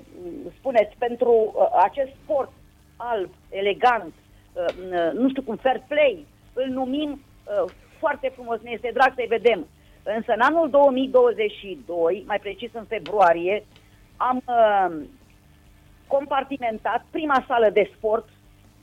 spuneți, 0.58 0.96
pentru 0.98 1.32
uh, 1.32 1.82
acest 1.82 2.10
sport 2.22 2.52
alb, 2.96 3.30
elegant, 3.50 4.14
uh, 4.52 4.64
uh, 4.92 5.12
nu 5.12 5.28
știu 5.28 5.42
cum, 5.42 5.56
fair 5.56 5.82
play, 5.88 6.26
îl 6.52 6.68
numim 6.68 7.10
uh, 7.44 7.72
foarte 7.98 8.32
frumos, 8.34 8.60
ne 8.60 8.70
este 8.70 8.90
drag 8.92 9.12
să-i 9.14 9.34
vedem. 9.36 9.66
Însă 10.04 10.32
în 10.32 10.40
anul 10.40 10.70
2022, 10.70 12.24
mai 12.26 12.38
precis 12.38 12.70
în 12.72 12.84
februarie, 12.84 13.64
am 14.16 14.42
uh, 14.46 14.96
compartimentat 16.06 17.04
prima 17.10 17.44
sală 17.46 17.70
de 17.70 17.90
sport, 17.96 18.28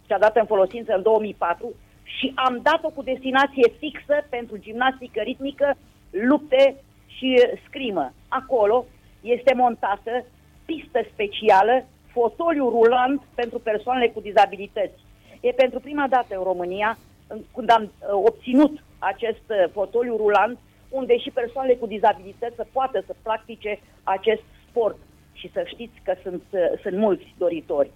cea 0.07 0.17
dată 0.17 0.39
în 0.39 0.45
folosință 0.45 0.93
în 0.95 1.01
2004, 1.01 1.73
și 2.03 2.31
am 2.35 2.59
dat-o 2.63 2.89
cu 2.89 3.03
destinație 3.03 3.73
fixă 3.77 4.25
pentru 4.29 4.57
gimnastică 4.57 5.21
ritmică, 5.21 5.73
lupte 6.09 6.75
și 7.07 7.39
uh, 7.43 7.59
scrimă. 7.67 8.13
Acolo 8.27 8.85
este 9.21 9.53
montată 9.53 10.25
pistă 10.65 10.99
specială, 11.13 11.85
fotoliu 12.11 12.69
rulant 12.69 13.21
pentru 13.35 13.59
persoanele 13.59 14.09
cu 14.09 14.19
dizabilități. 14.19 14.99
E 15.41 15.51
pentru 15.51 15.79
prima 15.79 16.07
dată 16.09 16.35
în 16.37 16.43
România, 16.43 16.97
în- 17.27 17.41
când 17.55 17.71
am 17.71 17.83
uh, 17.83 18.09
obținut 18.13 18.83
acest 18.99 19.45
uh, 19.49 19.69
fotoliu 19.71 20.17
rulant, 20.17 20.59
unde 20.91 21.17
și 21.17 21.31
persoanele 21.31 21.75
cu 21.75 21.85
dizabilități 21.85 22.55
să 22.55 22.65
poată 22.71 23.03
să 23.05 23.15
practice 23.21 23.79
acest 24.03 24.43
sport. 24.69 24.97
Și 25.33 25.51
să 25.53 25.63
știți 25.65 26.01
că 26.03 26.13
sunt, 26.23 26.43
uh, 26.51 26.79
sunt 26.81 26.97
mulți 26.97 27.33
doritori. 27.37 27.91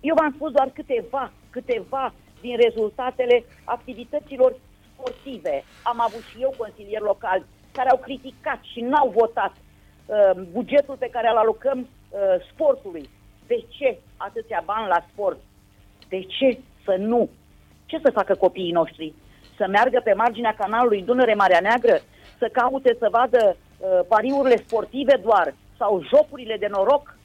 Eu 0.00 0.14
v-am 0.18 0.32
spus 0.34 0.50
doar 0.52 0.70
câteva, 0.74 1.32
câteva 1.50 2.12
din 2.40 2.56
rezultatele 2.56 3.44
activităților 3.64 4.54
sportive. 4.92 5.64
Am 5.82 6.00
avut 6.00 6.22
și 6.30 6.36
eu 6.40 6.54
consilieri 6.56 7.04
locali 7.04 7.44
care 7.72 7.88
au 7.88 7.96
criticat 7.96 8.60
și 8.72 8.80
n-au 8.80 9.08
votat 9.08 9.52
uh, 9.52 10.42
bugetul 10.52 10.96
pe 10.98 11.08
care 11.12 11.28
îl 11.28 11.36
alocăm 11.36 11.78
uh, 11.78 12.18
sportului. 12.52 13.08
De 13.46 13.64
ce 13.68 13.98
atâția 14.16 14.62
bani 14.64 14.88
la 14.88 15.04
sport? 15.12 15.38
De 16.08 16.20
ce 16.20 16.58
să 16.84 16.96
nu? 16.98 17.28
Ce 17.86 17.98
să 18.02 18.10
facă 18.10 18.34
copiii 18.34 18.72
noștri? 18.72 19.14
Să 19.56 19.66
meargă 19.68 20.00
pe 20.04 20.12
marginea 20.12 20.54
canalului 20.54 21.02
Dunăre 21.02 21.34
Marea 21.34 21.60
Neagră? 21.60 22.00
Să 22.40 22.48
caute 22.52 22.96
să 22.98 23.08
vadă 23.10 23.56
uh, 23.56 24.00
pariurile 24.08 24.56
sportive 24.56 25.20
doar? 25.22 25.54
Sau 25.78 26.02
jocurile 26.12 26.56
de 26.56 26.66
noroc? 26.70 27.16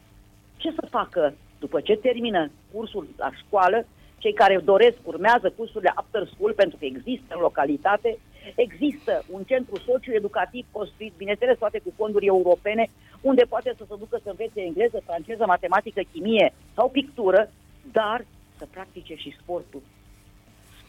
Ce 0.57 0.71
să 0.71 0.87
facă 0.89 1.33
după 1.59 1.81
ce 1.81 1.95
termină 1.95 2.51
cursul 2.73 3.07
la 3.17 3.29
școală? 3.45 3.85
Cei 4.17 4.33
care 4.33 4.61
doresc 4.63 4.97
urmează 5.03 5.53
cursurile 5.57 5.91
after 5.95 6.27
school 6.33 6.53
pentru 6.53 6.77
că 6.77 6.85
există 6.85 7.33
în 7.35 7.41
localitate. 7.41 8.17
Există 8.55 9.23
un 9.31 9.43
centru 9.43 9.79
socioeducativ 9.85 10.65
construit, 10.71 11.13
bineînțeles, 11.17 11.57
toate 11.57 11.79
cu 11.79 11.93
fonduri 11.95 12.25
europene, 12.25 12.89
unde 13.21 13.43
poate 13.43 13.73
să 13.77 13.83
se 13.87 13.95
ducă 13.99 14.19
să 14.23 14.29
învețe 14.29 14.61
engleză, 14.61 15.01
franceză, 15.05 15.43
matematică, 15.45 16.01
chimie 16.11 16.53
sau 16.73 16.89
pictură, 16.89 17.49
dar 17.91 18.25
să 18.57 18.67
practice 18.71 19.15
și 19.15 19.35
sportul. 19.41 19.81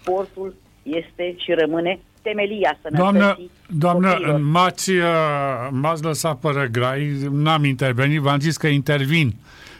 Sportul 0.01 0.55
este 0.83 1.35
și 1.37 1.53
rămâne 1.53 1.99
temelia 2.27 2.79
Doamnă, 2.91 3.21
sănătății 3.21 3.51
doamnă 3.67 4.11
copiilor. 4.11 4.41
m-ați, 4.41 4.91
uh, 4.91 5.69
m-ați 5.71 6.05
lăsat 6.05 6.39
fără 6.41 6.67
grai, 6.67 7.29
n-am 7.31 7.65
intervenit, 7.65 8.21
v-am 8.21 8.39
zis 8.39 8.57
că 8.57 8.67
intervin, 8.67 9.35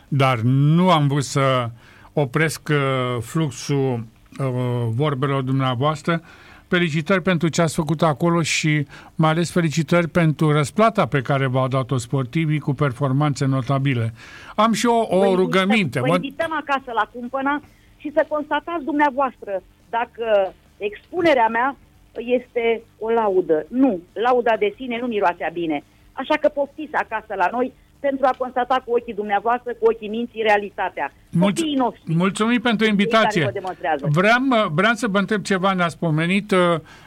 dar 0.09 0.39
nu 0.43 0.91
am 0.91 1.07
vrut 1.09 1.25
să 1.25 1.71
opresc 2.13 2.69
uh, 2.71 3.23
fluxul 3.23 4.05
uh, 4.39 4.47
vorbelor 4.95 5.43
dumneavoastră. 5.43 6.23
Felicitări 6.69 7.23
pentru 7.23 7.49
ce 7.49 7.63
ați 7.63 7.75
făcut 7.75 8.03
acolo 8.03 8.43
și 8.43 8.87
mai 9.15 9.31
ales 9.31 9.51
felicitări 9.51 10.09
pentru 10.09 10.53
răsplata 10.53 11.07
pe 11.07 11.21
care 11.21 11.47
v-au 11.47 11.69
dat-o 11.69 11.97
sportivii 11.97 12.59
cu 12.59 12.75
performanțe 12.75 13.45
notabile. 13.45 14.15
Am 14.55 14.73
și 14.73 14.87
o, 14.87 15.07
o 15.09 15.19
Vă 15.19 15.35
rugăminte. 15.35 15.77
Invităm, 15.77 16.03
vă 16.03 16.09
Mă- 16.09 16.15
invităm 16.15 16.53
acasă 16.53 16.91
la 16.95 17.11
cumpăna 17.13 17.61
și 17.97 18.13
să 18.15 18.25
constatați 18.29 18.85
dumneavoastră 18.85 19.63
dacă 19.91 20.53
expunerea 20.77 21.49
mea 21.49 21.77
este 22.21 22.83
o 22.99 23.11
laudă. 23.11 23.67
Nu, 23.69 24.01
lauda 24.13 24.57
de 24.59 24.75
sine 24.77 24.99
nu 25.01 25.07
miroasea 25.07 25.51
bine. 25.53 25.83
Așa 26.13 26.35
că 26.41 26.49
poftiți 26.49 26.95
acasă 26.95 27.35
la 27.37 27.49
noi 27.53 27.73
pentru 28.01 28.27
a 28.27 28.35
constata 28.39 28.83
cu 28.85 28.93
ochii 28.93 29.15
dumneavoastră, 29.15 29.73
cu 29.73 29.87
ochii 29.91 30.09
minții, 30.09 30.43
realitatea. 30.43 31.13
Mulț- 31.13 31.77
noștri. 31.77 32.15
Mulțumim 32.15 32.61
pentru 32.61 32.87
invitație. 32.87 33.53
Vreau, 34.01 34.41
vreau 34.71 34.95
să 34.95 35.07
vă 35.09 35.19
întreb 35.19 35.43
ceva, 35.43 35.73
ne-ați 35.73 35.99
pomenit 35.99 36.51
uh, 36.51 36.59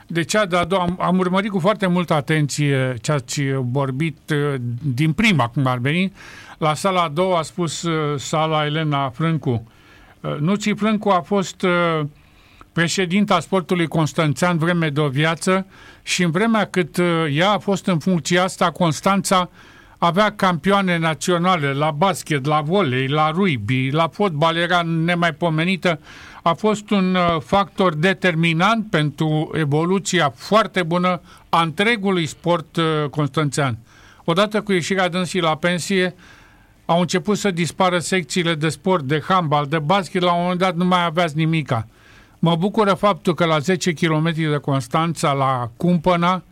de 0.07 0.23
cea 0.23 0.45
de-a 0.45 0.63
doua. 0.65 0.81
Am, 0.81 0.97
am 0.99 1.17
urmărit 1.17 1.51
cu 1.51 1.59
foarte 1.59 1.87
multă 1.87 2.13
atenție 2.13 2.93
ce 3.01 3.11
ați 3.11 3.41
vorbit 3.53 4.17
uh, 4.29 4.55
din 4.95 5.13
prima, 5.13 5.47
cum 5.47 5.65
ar 5.65 5.77
veni. 5.77 6.13
La 6.57 6.73
sala 6.73 7.01
a 7.01 7.09
doua 7.09 7.37
a 7.37 7.41
spus 7.41 7.81
uh, 7.81 8.17
sala 8.17 8.65
Elena 8.65 9.09
Frâncu. 9.09 9.67
Nuții 10.39 10.75
Frâncu 10.75 11.09
a 11.09 11.21
fost 11.21 11.65
președinta 12.73 13.39
sportului 13.39 13.87
Constanțean 13.87 14.57
vreme 14.57 14.89
de 14.89 14.99
o 14.99 15.07
viață 15.07 15.65
și 16.03 16.23
în 16.23 16.31
vremea 16.31 16.65
cât 16.65 16.97
ea 17.31 17.49
a 17.49 17.57
fost 17.57 17.85
în 17.85 17.99
funcția 17.99 18.43
asta, 18.43 18.71
Constanța 18.71 19.49
avea 19.99 20.31
campioane 20.31 20.97
naționale 20.97 21.73
la 21.73 21.91
basket, 21.91 22.45
la 22.45 22.61
volei, 22.61 23.07
la 23.07 23.31
rugby, 23.31 23.89
la 23.91 24.07
fotbal, 24.07 24.55
era 24.55 24.81
nemaipomenită. 24.81 25.99
A 26.41 26.53
fost 26.53 26.89
un 26.89 27.15
uh, 27.15 27.41
factor 27.41 27.95
determinant 27.95 28.89
pentru 28.89 29.51
evoluția 29.53 30.33
foarte 30.35 30.83
bună 30.83 31.21
a 31.49 31.61
întregului 31.61 32.25
sport 32.25 32.75
uh, 32.75 33.09
constanțean. 33.09 33.77
Odată 34.23 34.61
cu 34.61 34.71
ieșirea 34.71 35.09
dânsii 35.09 35.41
la 35.41 35.55
pensie, 35.55 36.15
au 36.85 36.99
început 36.99 37.37
să 37.37 37.51
dispară 37.51 37.99
secțiile 37.99 38.55
de 38.55 38.69
sport, 38.69 39.03
de 39.03 39.23
handbal, 39.27 39.65
de 39.65 39.79
basket, 39.79 40.21
la 40.21 40.33
un 40.33 40.41
moment 40.41 40.59
dat 40.59 40.75
nu 40.75 40.85
mai 40.85 41.05
aveați 41.05 41.37
nimica. 41.37 41.87
Mă 42.39 42.55
bucură 42.55 42.93
faptul 42.93 43.33
că 43.33 43.45
la 43.45 43.59
10 43.59 43.93
km 43.93 44.31
de 44.33 44.57
Constanța, 44.61 45.31
la 45.31 45.69
Cumpăna, 45.77 46.43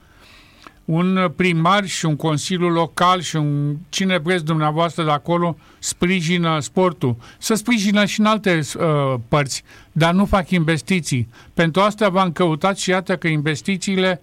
un 0.86 1.32
primar 1.36 1.86
și 1.86 2.06
un 2.06 2.16
consiliu 2.16 2.68
local 2.68 3.20
și 3.20 3.36
un 3.36 3.76
cine 3.90 4.18
vreți 4.18 4.46
dumneavoastră 4.46 5.04
de 5.04 5.12
acolo 5.12 5.58
sprijină 5.80 6.60
sportul. 6.60 7.16
Să 7.38 7.54
sprijină 7.54 8.06
și 8.06 8.20
în 8.20 8.26
alte 8.26 8.60
uh, 8.60 9.14
părți, 9.28 9.64
dar 9.92 10.14
nu 10.14 10.26
fac 10.26 10.50
investiții. 10.50 11.28
Pentru 11.54 11.82
asta 11.82 12.10
v-am 12.10 12.32
căutat 12.32 12.78
și 12.78 12.90
iată 12.90 13.18
că 13.18 13.28
investițiile 13.28 14.22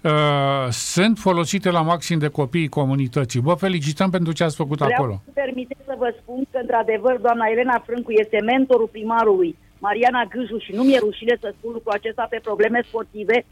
uh, 0.00 0.10
sunt 0.70 1.18
folosite 1.18 1.70
la 1.70 1.82
maxim 1.82 2.18
de 2.18 2.28
copiii 2.28 2.68
comunității. 2.68 3.40
Vă 3.40 3.54
felicităm 3.54 4.10
pentru 4.10 4.32
ce 4.32 4.44
ați 4.44 4.56
făcut 4.56 4.78
Vreau 4.78 4.92
acolo. 4.94 5.22
Să 5.24 5.30
permiteți 5.34 5.80
să 5.86 5.94
vă 5.98 6.14
spun 6.20 6.46
că, 6.50 6.58
într-adevăr, 6.60 7.18
doamna 7.22 7.46
Elena 7.52 7.82
Frâncu 7.86 8.12
este 8.12 8.40
mentorul 8.44 8.88
primarului 8.92 9.56
Mariana 9.78 10.24
Gâju 10.24 10.58
și 10.58 10.72
nu 10.72 10.82
mi-e 10.82 10.98
rușine 10.98 11.36
să 11.40 11.54
spun 11.58 11.72
lucrul 11.72 11.92
acesta 11.92 12.26
pe 12.30 12.40
probleme 12.42 12.80
sportive, 12.88 13.44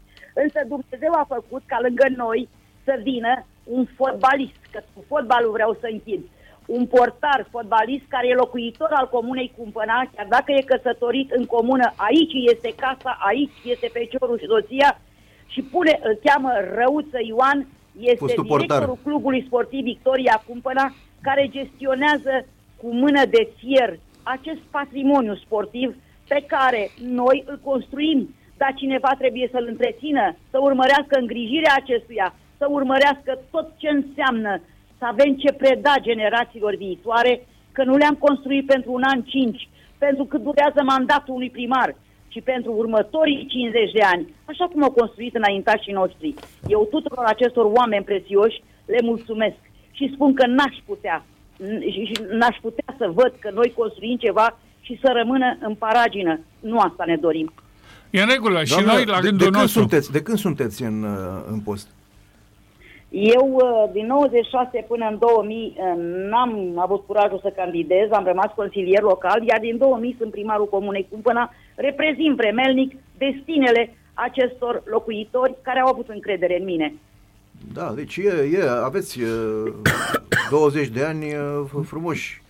Însă 0.43 0.59
Dumnezeu 0.67 1.13
a 1.13 1.25
făcut 1.35 1.63
ca 1.65 1.77
lângă 1.81 2.05
noi 2.15 2.49
să 2.83 2.99
vină 3.03 3.45
un 3.63 3.85
fotbalist, 3.95 4.61
că 4.71 4.79
cu 4.93 5.03
fotbalul 5.07 5.51
vreau 5.51 5.77
să 5.79 5.87
închid, 5.91 6.21
un 6.65 6.85
portar 6.85 7.47
fotbalist 7.51 8.05
care 8.07 8.27
e 8.27 8.43
locuitor 8.43 8.91
al 8.91 9.09
comunei 9.09 9.53
Cumpăna, 9.57 10.09
chiar 10.15 10.27
dacă 10.29 10.51
e 10.51 10.71
căsătorit 10.71 11.31
în 11.31 11.45
comună, 11.45 11.93
aici 11.95 12.33
este 12.53 12.73
casa, 12.75 13.17
aici 13.19 13.57
este 13.63 13.89
feciorul 13.93 14.39
și 14.39 14.45
soția 14.45 14.99
și 15.47 15.61
pune, 15.61 15.99
îl 16.03 16.19
cheamă 16.23 16.51
Răuță 16.77 17.19
Ioan, 17.21 17.67
este 17.99 18.15
Fostul 18.15 18.43
directorul 18.43 18.85
portar. 18.85 19.03
clubului 19.03 19.45
sportiv 19.47 19.83
Victoria 19.83 20.43
Cumpăna, 20.47 20.93
care 21.21 21.49
gestionează 21.49 22.45
cu 22.81 22.87
mână 22.93 23.25
de 23.25 23.49
fier 23.57 23.99
acest 24.23 24.61
patrimoniu 24.71 25.35
sportiv 25.35 25.95
pe 26.27 26.43
care 26.47 26.89
noi 27.01 27.43
îl 27.47 27.59
construim 27.63 28.35
dar 28.57 28.73
cineva 28.75 29.11
trebuie 29.17 29.49
să-l 29.51 29.65
întrețină, 29.69 30.35
să 30.51 30.57
urmărească 30.61 31.17
îngrijirea 31.19 31.73
acestuia, 31.75 32.35
să 32.57 32.65
urmărească 32.69 33.39
tot 33.51 33.67
ce 33.77 33.89
înseamnă 33.89 34.61
să 34.97 35.05
avem 35.05 35.35
ce 35.35 35.51
preda 35.51 35.95
generațiilor 36.01 36.75
viitoare, 36.75 37.45
că 37.71 37.83
nu 37.83 37.95
le-am 37.95 38.15
construit 38.15 38.65
pentru 38.65 38.91
un 38.93 39.03
an 39.03 39.21
cinci, 39.21 39.69
pentru 39.97 40.25
cât 40.25 40.41
durează 40.41 40.83
mandatul 40.83 41.33
unui 41.33 41.49
primar, 41.49 41.95
ci 42.27 42.43
pentru 42.43 42.71
următorii 42.71 43.45
50 43.45 43.91
de 43.91 44.01
ani, 44.13 44.33
așa 44.45 44.65
cum 44.65 44.83
au 44.83 44.91
construit 44.91 45.35
înaintașii 45.35 45.93
noștri. 45.93 46.33
Eu 46.67 46.87
tuturor 46.91 47.25
acestor 47.25 47.65
oameni 47.65 48.03
prețioși 48.03 48.63
le 48.85 48.99
mulțumesc 49.03 49.57
și 49.91 50.11
spun 50.13 50.33
că 50.33 50.45
n-aș 50.47 50.75
putea, 50.85 51.25
n-aș 52.31 52.57
putea 52.61 52.95
să 52.97 53.11
văd 53.13 53.33
că 53.39 53.49
noi 53.53 53.73
construim 53.75 54.17
ceva 54.17 54.57
și 54.85 54.99
să 55.01 55.11
rămână 55.15 55.57
în 55.59 55.75
paragină. 55.75 56.39
Nu 56.59 56.79
asta 56.79 57.03
ne 57.07 57.15
dorim. 57.15 57.53
E 58.09 58.21
în 58.21 58.29
regulă. 58.29 58.61
Doamne, 58.67 58.91
și 58.91 58.95
noi, 58.95 59.05
la 59.05 59.21
de, 59.21 59.27
rândul 59.27 59.51
de 59.51 59.57
nostru... 59.57 59.79
Sunteți, 59.79 60.11
de 60.11 60.21
când 60.21 60.37
sunteți 60.37 60.83
în, 60.83 61.03
uh, 61.03 61.43
în 61.51 61.59
post? 61.59 61.87
Eu, 63.09 63.45
uh, 63.53 63.91
din 63.91 64.05
96 64.05 64.85
până 64.87 65.07
în 65.11 65.17
2000, 65.19 65.75
uh, 65.77 65.93
n-am 66.29 66.79
avut 66.79 67.05
curajul 67.05 67.39
să 67.43 67.53
candidez, 67.55 68.07
am 68.11 68.25
rămas 68.25 68.51
consilier 68.55 69.01
local, 69.01 69.43
iar 69.43 69.59
din 69.59 69.77
2000 69.77 70.15
sunt 70.19 70.31
primarul 70.31 70.69
Comunei 70.69 71.07
Cumpăna, 71.09 71.53
reprezint 71.75 72.35
vremelnic 72.35 72.95
destinele 73.17 73.95
acestor 74.13 74.83
locuitori 74.85 75.55
care 75.61 75.79
au 75.79 75.87
avut 75.87 76.09
încredere 76.09 76.57
în 76.59 76.65
mine. 76.65 76.93
Da, 77.73 77.91
deci 77.95 78.17
e, 78.17 78.49
e, 78.53 78.69
aveți 78.83 79.19
e, 79.21 79.25
20 80.49 80.87
de 80.87 81.03
ani 81.03 81.25
frumoși 81.83 82.43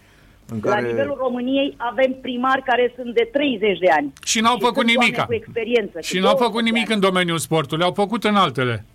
în 0.48 0.60
care... 0.60 0.82
La 0.82 0.88
nivelul 0.88 1.18
României 1.20 1.74
avem 1.78 2.16
primari 2.22 2.64
care 2.64 2.94
sunt 2.96 3.14
de 3.14 3.30
30 3.32 3.80
de 3.80 3.90
ani. 3.90 4.14
Și 4.24 4.40
n-au 4.40 4.58
făcut 4.60 4.86
nimic. 4.86 5.20
Cu 5.20 5.34
experiență. 5.34 6.00
Și 6.02 6.20
n-au 6.20 6.36
făcut 6.36 6.64
nimic 6.64 6.90
în 6.90 7.00
domeniul 7.00 7.38
sportului, 7.38 7.84
au 7.84 7.94
făcut 7.94 8.24
în 8.24 8.36
altele. 8.36 8.86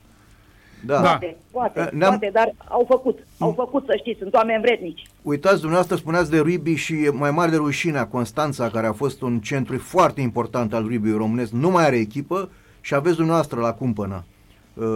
Da. 0.84 1.00
Poate, 1.00 1.36
poate, 1.50 1.90
uh, 1.92 1.98
poate, 1.98 2.30
dar 2.32 2.54
au 2.68 2.84
făcut. 2.88 3.18
Au 3.38 3.52
făcut, 3.56 3.84
să 3.86 3.94
știți, 3.98 4.18
sunt 4.18 4.34
oameni 4.34 4.62
vrednici. 4.62 5.06
Uitați, 5.22 5.58
dumneavoastră 5.58 5.96
spuneați 5.96 6.30
de 6.30 6.38
rugby 6.38 6.74
și 6.74 6.94
mai 7.12 7.30
mare 7.30 7.50
de 7.50 7.56
rușinea 7.56 8.06
Constanța, 8.06 8.68
care 8.68 8.86
a 8.86 8.92
fost 8.92 9.22
un 9.22 9.38
centru 9.38 9.78
foarte 9.78 10.20
important 10.20 10.74
al 10.74 10.82
rugby 10.82 11.10
românesc, 11.10 11.50
nu 11.52 11.70
mai 11.70 11.84
are 11.84 11.96
echipă 11.96 12.50
și 12.80 12.94
aveți 12.94 13.16
dumneavoastră 13.16 13.60
la 13.60 13.72
cumpănă. 13.72 14.24
Uh, 14.74 14.86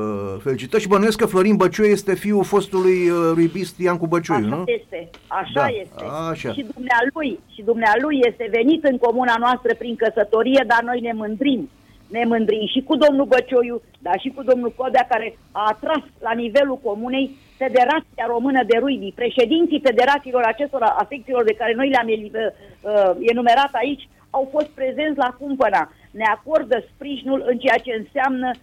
felicitări 0.43 0.83
și 0.83 0.89
bănuiesc 0.89 1.19
că 1.19 1.27
Florin 1.27 1.57
Băcioi 1.57 1.91
este 1.91 2.15
fiul 2.15 2.45
fostului 2.45 3.09
uh, 3.09 3.17
ruibist 3.35 3.79
Iancu 3.79 4.07
Băcioiu, 4.07 4.47
așa 4.47 4.57
nu? 4.57 4.65
Este, 4.67 5.11
așa 5.27 5.51
da, 5.55 5.67
este. 5.67 6.05
Așa. 6.31 6.53
Și 6.53 6.67
dumnealui, 6.75 7.41
și 7.55 7.63
dumnealui 7.63 8.21
este 8.29 8.47
venit 8.51 8.85
în 8.85 8.97
comuna 8.99 9.37
noastră 9.39 9.75
prin 9.79 9.97
căsătorie, 9.97 10.65
dar 10.67 10.83
noi 10.83 11.01
ne 11.01 11.13
mândrim. 11.13 11.71
Ne 12.07 12.25
mândrim 12.25 12.67
și 12.67 12.81
cu 12.83 12.97
domnul 12.97 13.27
Băcioiu, 13.27 13.83
dar 13.99 14.17
și 14.21 14.33
cu 14.35 14.43
domnul 14.43 14.73
Codea, 14.77 15.07
care 15.09 15.39
a 15.53 15.65
atras 15.73 16.05
la 16.21 16.33
nivelul 16.33 16.79
comunei 16.83 17.31
Federația 17.57 18.27
Română 18.27 18.63
de 18.67 18.77
Rugby, 18.79 19.13
președinții 19.15 19.87
federațiilor 19.89 20.43
acestor 20.43 20.83
afecțiilor 20.83 21.45
de 21.45 21.59
care 21.61 21.73
noi 21.75 21.89
le-am 21.89 22.09
uh, 22.09 23.11
enumerat 23.21 23.71
aici, 23.73 24.09
au 24.31 24.49
fost 24.53 24.67
prezenți 24.67 25.19
la 25.19 25.37
cumpăna. 25.39 25.93
Ne 26.11 26.25
acordă 26.37 26.85
sprijinul 26.95 27.45
în 27.47 27.59
ceea 27.59 27.79
ce 27.79 27.93
înseamnă 28.03 28.51
Uh, 28.51 28.61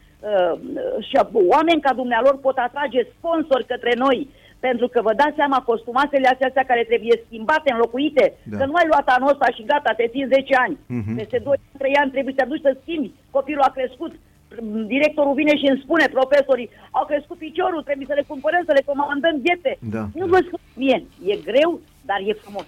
și 1.07 1.15
oameni 1.53 1.81
ca 1.81 1.93
dumnealor 1.93 2.38
pot 2.38 2.57
atrage 2.57 3.01
sponsori 3.17 3.65
către 3.65 3.93
noi, 3.95 4.29
pentru 4.60 4.88
că 4.88 4.99
vă 5.01 5.13
dați 5.21 5.39
seama 5.41 5.67
costumasele 5.69 6.27
astea 6.27 6.69
care 6.71 6.84
trebuie 6.84 7.23
schimbate, 7.25 7.71
înlocuite, 7.71 8.25
da. 8.43 8.57
că 8.57 8.65
nu 8.65 8.75
ai 8.79 8.88
luat 8.91 9.07
anul 9.07 9.34
ăsta 9.34 9.47
și 9.55 9.63
gata, 9.71 9.91
te 9.93 10.07
țin 10.13 10.25
10 10.27 10.55
ani. 10.65 10.75
Uh-huh. 10.77 11.15
Peste 11.17 11.39
2-3 11.39 11.43
ani 12.01 12.12
trebuie 12.12 12.34
să 12.38 12.45
duci 12.47 12.65
să 12.67 12.77
schimbi, 12.81 13.12
copilul 13.29 13.67
a 13.67 13.71
crescut, 13.77 14.12
directorul 14.95 15.34
vine 15.34 15.55
și 15.57 15.67
îmi 15.69 15.81
spune, 15.84 16.05
profesorii, 16.17 16.69
au 16.91 17.05
crescut 17.05 17.38
piciorul, 17.38 17.81
trebuie 17.84 18.10
să 18.10 18.17
le 18.17 18.29
cumpărăm, 18.31 18.63
să 18.65 18.73
le 18.77 18.88
comandăm 18.89 19.36
diete. 19.45 19.77
Da. 19.95 20.03
Nu 20.19 20.25
vă 20.34 20.39
spun 20.45 20.60
mie, 20.73 20.97
e 21.31 21.36
greu, 21.49 21.79
dar 22.10 22.19
e 22.25 22.34
frumos. 22.34 22.65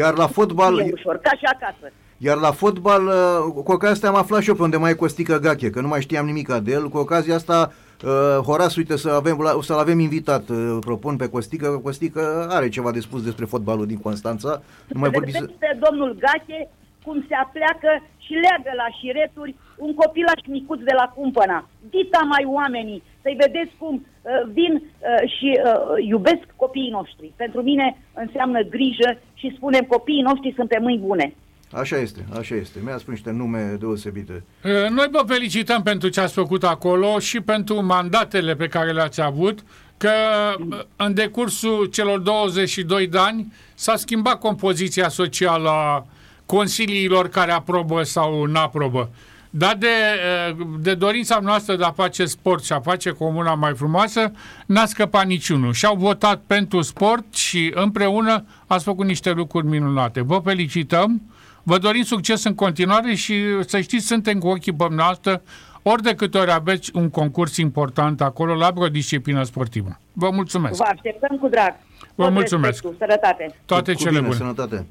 Iar 0.00 0.14
la 0.22 0.26
fotbal... 0.26 0.78
E 0.78 0.90
ușor, 0.92 1.16
ca 1.18 1.32
și 1.40 1.44
acasă. 1.44 1.86
Iar 2.18 2.36
la 2.36 2.50
fotbal, 2.50 3.06
uh, 3.06 3.62
cu 3.64 3.72
ocazia 3.72 3.90
asta 3.90 4.08
am 4.08 4.14
aflat 4.14 4.42
și 4.42 4.48
eu 4.48 4.54
pe 4.54 4.62
unde 4.62 4.76
mai 4.76 4.90
e 4.90 4.94
Costică 4.94 5.38
Gache, 5.38 5.70
că 5.70 5.80
nu 5.80 5.88
mai 5.88 6.00
știam 6.00 6.26
nimic 6.26 6.52
de 6.52 6.72
el. 6.72 6.88
Cu 6.88 6.98
ocazia 6.98 7.34
asta, 7.34 7.72
uh, 8.04 8.44
Horas, 8.46 8.76
uite, 8.76 8.96
să 8.96 9.10
avem, 9.10 9.58
să-l 9.60 9.78
avem 9.78 9.98
invitat, 9.98 10.48
uh, 10.48 10.76
propun 10.80 11.16
pe 11.16 11.28
Costică, 11.28 11.66
că 11.66 11.78
Costică 11.78 12.46
are 12.50 12.68
ceva 12.68 12.90
de 12.90 13.00
spus 13.00 13.22
despre 13.22 13.44
fotbalul 13.44 13.86
din 13.86 13.98
Constanța. 13.98 14.62
Nu 14.88 15.00
mai 15.00 15.10
vorbi 15.10 15.30
să... 15.30 15.48
domnul 15.88 16.16
Gache 16.20 16.68
cum 17.04 17.24
se 17.28 17.34
apleacă 17.34 17.90
și 18.24 18.32
leagă 18.44 18.72
la 18.82 18.88
șireturi 18.98 19.54
un 19.76 19.94
copilaș 19.94 20.40
micuț 20.46 20.80
de 20.90 20.94
la 21.00 21.06
cumpăna. 21.16 21.68
Dita 21.90 22.22
mai 22.34 22.44
oamenii, 22.58 23.02
să-i 23.22 23.40
vedeți 23.44 23.72
cum 23.78 23.94
uh, 23.94 24.50
vin 24.52 24.72
uh, 24.74 25.30
și 25.34 25.48
uh, 25.58 26.06
iubesc 26.12 26.46
copiii 26.56 26.96
noștri. 26.98 27.32
Pentru 27.36 27.62
mine 27.62 27.86
înseamnă 28.14 28.60
grijă 28.60 29.10
și 29.34 29.54
spunem 29.56 29.84
copiii 29.94 30.26
noștri 30.28 30.56
sunt 30.56 30.68
pe 30.68 30.78
mâini 30.80 31.06
bune. 31.06 31.34
Așa 31.74 31.96
este, 31.96 32.24
așa 32.38 32.54
este. 32.54 32.78
Mi-a 32.84 32.98
spus 32.98 33.12
niște 33.12 33.30
nume 33.30 33.76
deosebite. 33.78 34.44
Noi 34.90 35.08
vă 35.10 35.22
felicităm 35.26 35.82
pentru 35.82 36.08
ce 36.08 36.20
ați 36.20 36.32
făcut 36.32 36.64
acolo 36.64 37.18
și 37.18 37.40
pentru 37.40 37.84
mandatele 37.84 38.54
pe 38.54 38.68
care 38.68 38.92
le-ați 38.92 39.20
avut, 39.20 39.58
că 39.96 40.10
în 40.96 41.14
decursul 41.14 41.84
celor 41.84 42.18
22 42.18 43.06
de 43.06 43.18
ani 43.18 43.52
s-a 43.74 43.96
schimbat 43.96 44.38
compoziția 44.38 45.08
socială 45.08 45.68
a 45.68 46.06
consiliilor 46.46 47.28
care 47.28 47.52
aprobă 47.52 48.02
sau 48.02 48.44
nu 48.44 48.58
aprobă. 48.58 49.10
Dar 49.50 49.76
de, 49.78 49.86
uh, 50.50 50.66
de 50.80 50.94
dorința 50.94 51.38
noastră 51.42 51.76
de 51.76 51.84
a 51.84 51.90
face 51.90 52.24
sport 52.24 52.64
și 52.64 52.72
a 52.72 52.80
face 52.80 53.10
comuna 53.10 53.54
mai 53.54 53.74
frumoasă, 53.74 54.32
n-a 54.66 54.86
scăpat 54.86 55.26
niciunul. 55.26 55.72
Și-au 55.72 55.96
votat 55.96 56.42
pentru 56.46 56.80
sport 56.82 57.34
și 57.34 57.72
împreună 57.74 58.44
ați 58.66 58.84
făcut 58.84 59.06
niște 59.06 59.30
lucruri 59.30 59.66
minunate. 59.66 60.20
Vă 60.20 60.40
felicităm, 60.44 61.22
vă 61.64 61.78
dorim 61.78 62.02
succes 62.02 62.44
în 62.44 62.54
continuare 62.54 63.14
și 63.14 63.34
să 63.66 63.80
știți, 63.80 64.06
suntem 64.06 64.38
cu 64.38 64.46
ochii 64.48 64.72
pe 64.74 64.86
noastră 64.90 65.42
ori 65.82 66.02
de 66.02 66.14
câte 66.14 66.38
ori 66.38 66.50
aveți 66.52 66.90
un 66.94 67.10
concurs 67.10 67.56
important 67.56 68.20
acolo 68.20 68.54
la 68.54 68.70
vreo 68.74 68.88
disciplină 68.88 69.42
sportivă. 69.42 69.98
Vă 70.12 70.30
mulțumesc! 70.30 70.76
Vă 70.76 70.84
așteptăm 70.92 71.36
cu 71.36 71.48
drag. 71.48 71.74
Vă 72.14 72.24
Tot 72.24 72.32
mulțumesc. 72.32 72.82
respectul, 72.82 73.06
Sănătate. 73.06 73.54
Toate 73.64 73.92
Cu 73.92 73.98
cele 73.98 74.10
bine, 74.10 74.22
bune! 74.22 74.34
Sănătate. 74.36 74.86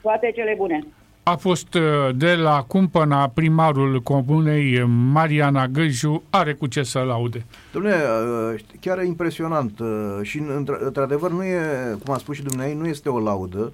Toate 0.00 0.32
cele 0.34 0.54
bune. 0.58 0.86
A 1.22 1.36
fost 1.36 1.74
uh, 1.74 1.82
de 2.14 2.34
la 2.34 2.62
cumpăna 2.62 3.28
primarul 3.28 4.00
comunei 4.02 4.84
Mariana 5.12 5.66
Gâju, 5.66 6.22
are 6.30 6.52
cu 6.52 6.66
ce 6.66 6.82
să 6.82 6.98
laude. 6.98 7.38
Dom'le, 7.70 7.94
uh, 8.54 8.60
chiar 8.80 8.98
e 8.98 9.04
impresionant 9.04 9.78
uh, 9.78 9.88
și 10.22 10.38
într- 10.40 10.78
într-adevăr 10.80 11.30
nu 11.30 11.42
e, 11.44 11.60
cum 12.04 12.14
a 12.14 12.18
spus 12.18 12.36
și 12.36 12.42
dumneavoastră, 12.42 12.82
nu 12.84 12.88
este 12.88 13.08
o 13.08 13.20
laudă. 13.20 13.72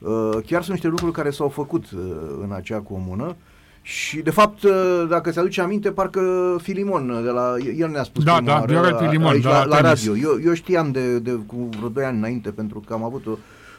Uh, 0.00 0.30
Chiar 0.46 0.60
sunt 0.62 0.72
niște 0.72 0.88
lucruri 0.88 1.12
care 1.12 1.30
s-au 1.30 1.48
făcut 1.48 1.84
uh, 1.90 2.00
în 2.42 2.52
acea 2.52 2.78
comună 2.78 3.36
și 3.82 4.18
de 4.18 4.30
fapt, 4.30 4.62
uh, 4.62 5.04
dacă 5.08 5.30
se 5.32 5.40
aduce 5.40 5.60
aminte, 5.60 5.90
parcă 5.90 6.20
Filimon, 6.62 7.10
uh, 7.10 7.22
de 7.24 7.30
la, 7.30 7.54
el 7.78 7.88
ne-a 7.90 8.02
spus 8.02 8.24
Da, 8.24 8.34
prima 8.34 8.46
da, 8.50 8.54
oară, 8.58 8.66
Viorel 8.72 8.94
a- 8.94 8.96
Filimon, 8.98 9.32
aici, 9.32 9.42
de 9.42 9.48
la, 9.48 9.58
la 9.58 9.64
la 9.64 9.76
tenis. 9.80 10.06
radio. 10.06 10.28
Eu, 10.30 10.38
eu 10.44 10.52
știam 10.54 10.90
de, 10.90 11.18
de 11.18 11.30
cu 11.46 11.68
vreo 11.76 11.88
2 11.88 12.04
ani 12.04 12.16
înainte 12.16 12.50
pentru 12.50 12.82
că 12.86 12.92
am 12.92 13.02
avut 13.04 13.26
o, 13.26 13.30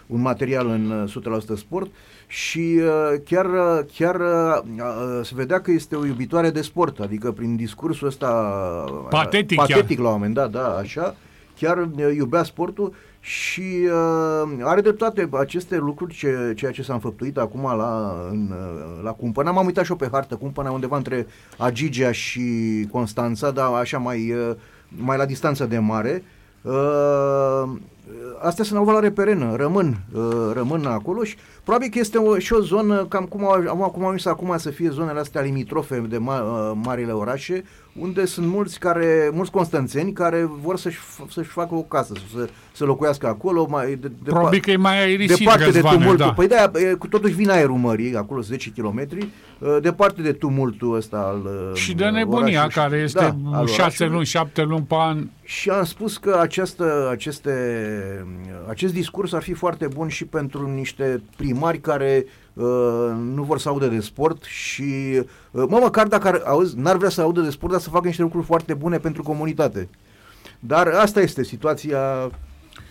un 0.07 0.21
material 0.21 0.67
în 0.67 0.91
uh, 1.25 1.41
100% 1.55 1.57
sport 1.57 1.91
și 2.27 2.79
uh, 2.81 3.19
chiar, 3.25 3.45
uh, 3.45 3.79
chiar 3.95 4.15
uh, 4.15 4.62
uh, 4.77 5.19
se 5.25 5.31
vedea 5.36 5.62
că 5.62 5.71
este 5.71 5.95
o 5.95 6.05
iubitoare 6.05 6.49
de 6.49 6.62
sport, 6.62 6.99
adică 6.99 7.31
prin 7.31 7.55
discursul 7.55 8.07
ăsta 8.07 8.27
uh, 8.88 9.05
Patetic 9.10 9.57
chiar. 9.57 9.67
patetic 9.67 9.99
la 9.99 10.05
un 10.07 10.12
moment 10.13 10.34
dat, 10.34 10.49
da, 10.51 10.75
așa, 10.75 11.15
chiar 11.60 11.77
uh, 11.77 12.15
iubea 12.15 12.43
sportul 12.43 12.93
și 13.23 13.77
uh, 13.84 14.60
are 14.62 14.81
dreptate 14.81 15.29
aceste 15.31 15.77
lucruri, 15.77 16.13
ce, 16.13 16.53
ceea 16.55 16.71
ce 16.71 16.84
s-a 16.84 16.93
înfăptuit 16.93 17.38
acum 17.38 17.62
la, 17.62 18.15
în, 18.29 18.49
uh, 18.51 19.03
la 19.03 19.12
Cumpăna. 19.12 19.51
M-am 19.51 19.65
uitat 19.65 19.84
și 19.84 19.91
eu 19.91 19.97
pe 19.97 20.10
hartă, 20.12 20.36
Cumpăna 20.36 20.71
undeva 20.71 20.97
între 20.97 21.27
Agigea 21.57 22.12
și 22.12 22.41
Constanța, 22.91 23.51
dar 23.51 23.73
așa 23.73 23.97
mai, 23.97 24.31
uh, 24.31 24.55
mai 24.88 25.17
la 25.17 25.25
distanță 25.25 25.65
de 25.65 25.79
mare. 25.79 26.23
Uh, 26.23 26.40
astea 28.41 28.63
sunt 28.63 28.80
o 28.80 28.84
valoare 28.84 29.12
perenă, 29.12 29.56
rămân, 29.56 29.97
uh, 30.13 30.21
rămân 30.54 30.86
acolo 30.86 31.24
și 31.24 31.36
probabil 31.63 31.89
că 31.91 32.00
este 32.00 32.17
o, 32.17 32.38
și 32.38 32.54
o 32.54 32.60
zonă, 32.60 33.06
cam 33.06 33.26
cum 33.26 33.43
au, 33.45 33.52
am- 33.52 33.89
cum 33.93 34.02
au 34.02 34.08
ajuns 34.08 34.26
acum 34.26 34.54
să 34.58 34.69
fie 34.69 34.89
zonele 34.89 35.19
astea 35.19 35.41
limitrofe 35.41 36.06
de 36.10 36.17
ma, 36.17 36.39
uh, 36.41 36.71
marile 36.84 37.12
orașe, 37.12 37.63
unde 38.00 38.26
sunt 38.26 38.47
mulți 38.47 38.80
care, 38.80 39.30
mulți 39.34 39.52
constanțeni 39.52 40.12
care 40.13 40.50
vor 40.62 40.78
să-și, 40.78 40.97
f- 40.97 41.30
să-și 41.32 41.50
facă 41.50 41.76
o 41.76 41.82
casă, 41.82 42.13
să, 42.36 42.47
să 42.74 42.86
locuiască 42.86 43.28
acolo, 43.28 43.65
mai 43.69 43.86
de, 43.88 43.95
de, 44.24 44.30
Probabil 44.30 44.60
că 44.60 44.71
e 44.71 44.76
mai 44.76 45.00
aerisit, 45.04 45.38
departe 45.38 45.63
de 45.63 45.71
Răzvane, 45.71 45.97
tumultul. 45.97 46.26
da. 46.26 46.34
Păi 46.34 46.47
da, 46.47 46.71
cu 46.97 47.08
totuși 47.08 47.34
vine 47.34 47.52
aerul 47.52 47.76
mării, 47.76 48.15
acolo 48.15 48.41
10 48.41 48.71
km, 48.76 49.00
uh, 49.12 49.28
departe 49.82 50.21
de 50.21 50.32
tumultul 50.32 50.95
ăsta 50.95 51.17
al 51.17 51.41
uh, 51.45 51.76
Și 51.78 51.93
de 51.93 52.06
nebunia 52.06 52.60
orașului. 52.63 52.89
care 52.89 53.02
este 53.04 53.19
Da, 53.19 53.58
al 53.58 53.67
șase 53.67 53.82
orașului. 53.82 54.12
luni, 54.13 54.26
șapte 54.26 54.62
luni 54.63 54.86
pe 54.88 54.95
an. 54.97 55.28
Și 55.43 55.69
am 55.69 55.84
spus 55.84 56.17
că 56.17 56.38
această, 56.41 57.08
aceste, 57.12 57.52
acest 58.69 58.93
discurs 58.93 59.34
ar 59.34 59.41
fi 59.41 59.54
foarte 59.54 59.88
bun 59.88 60.08
și 60.08 60.26
pentru 60.26 60.67
niște 60.76 61.21
primari 61.38 61.80
care 61.80 62.26
uh, 62.54 62.65
nu 63.34 63.43
vor 63.43 63.60
să 63.60 63.69
audă 63.69 63.88
de 63.88 64.00
sport 64.00 64.43
și, 64.43 64.84
uh, 65.52 65.63
mă, 65.67 65.80
măcar 65.82 66.08
dacă 66.08 66.28
ar, 66.28 66.41
auzi, 66.45 66.78
n-ar 66.80 66.97
vrea 66.97 67.10
să 67.10 67.21
audă 67.21 67.41
de 67.41 67.50
sport, 67.50 67.71
dar 67.71 67.82
să 67.82 67.89
facă 67.89 68.08
niște 68.08 68.21
lucruri 68.21 68.45
foarte 68.45 68.74
bune 68.74 68.97
pentru 68.97 69.24
comunitate. 69.24 69.89
Dar 70.60 70.88
asta 70.88 71.21
este 71.21 71.43
situația. 71.43 72.00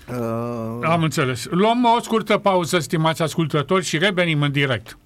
Uh, 0.09 0.79
Am 0.89 1.03
înțeles. 1.03 1.47
Luăm 1.51 1.85
o 1.97 2.01
scurtă 2.01 2.37
pauză, 2.39 2.79
stimați 2.79 3.23
ascultători, 3.23 3.85
și 3.85 3.99
revenim 3.99 4.43
în 4.43 4.53
direct. 4.53 4.99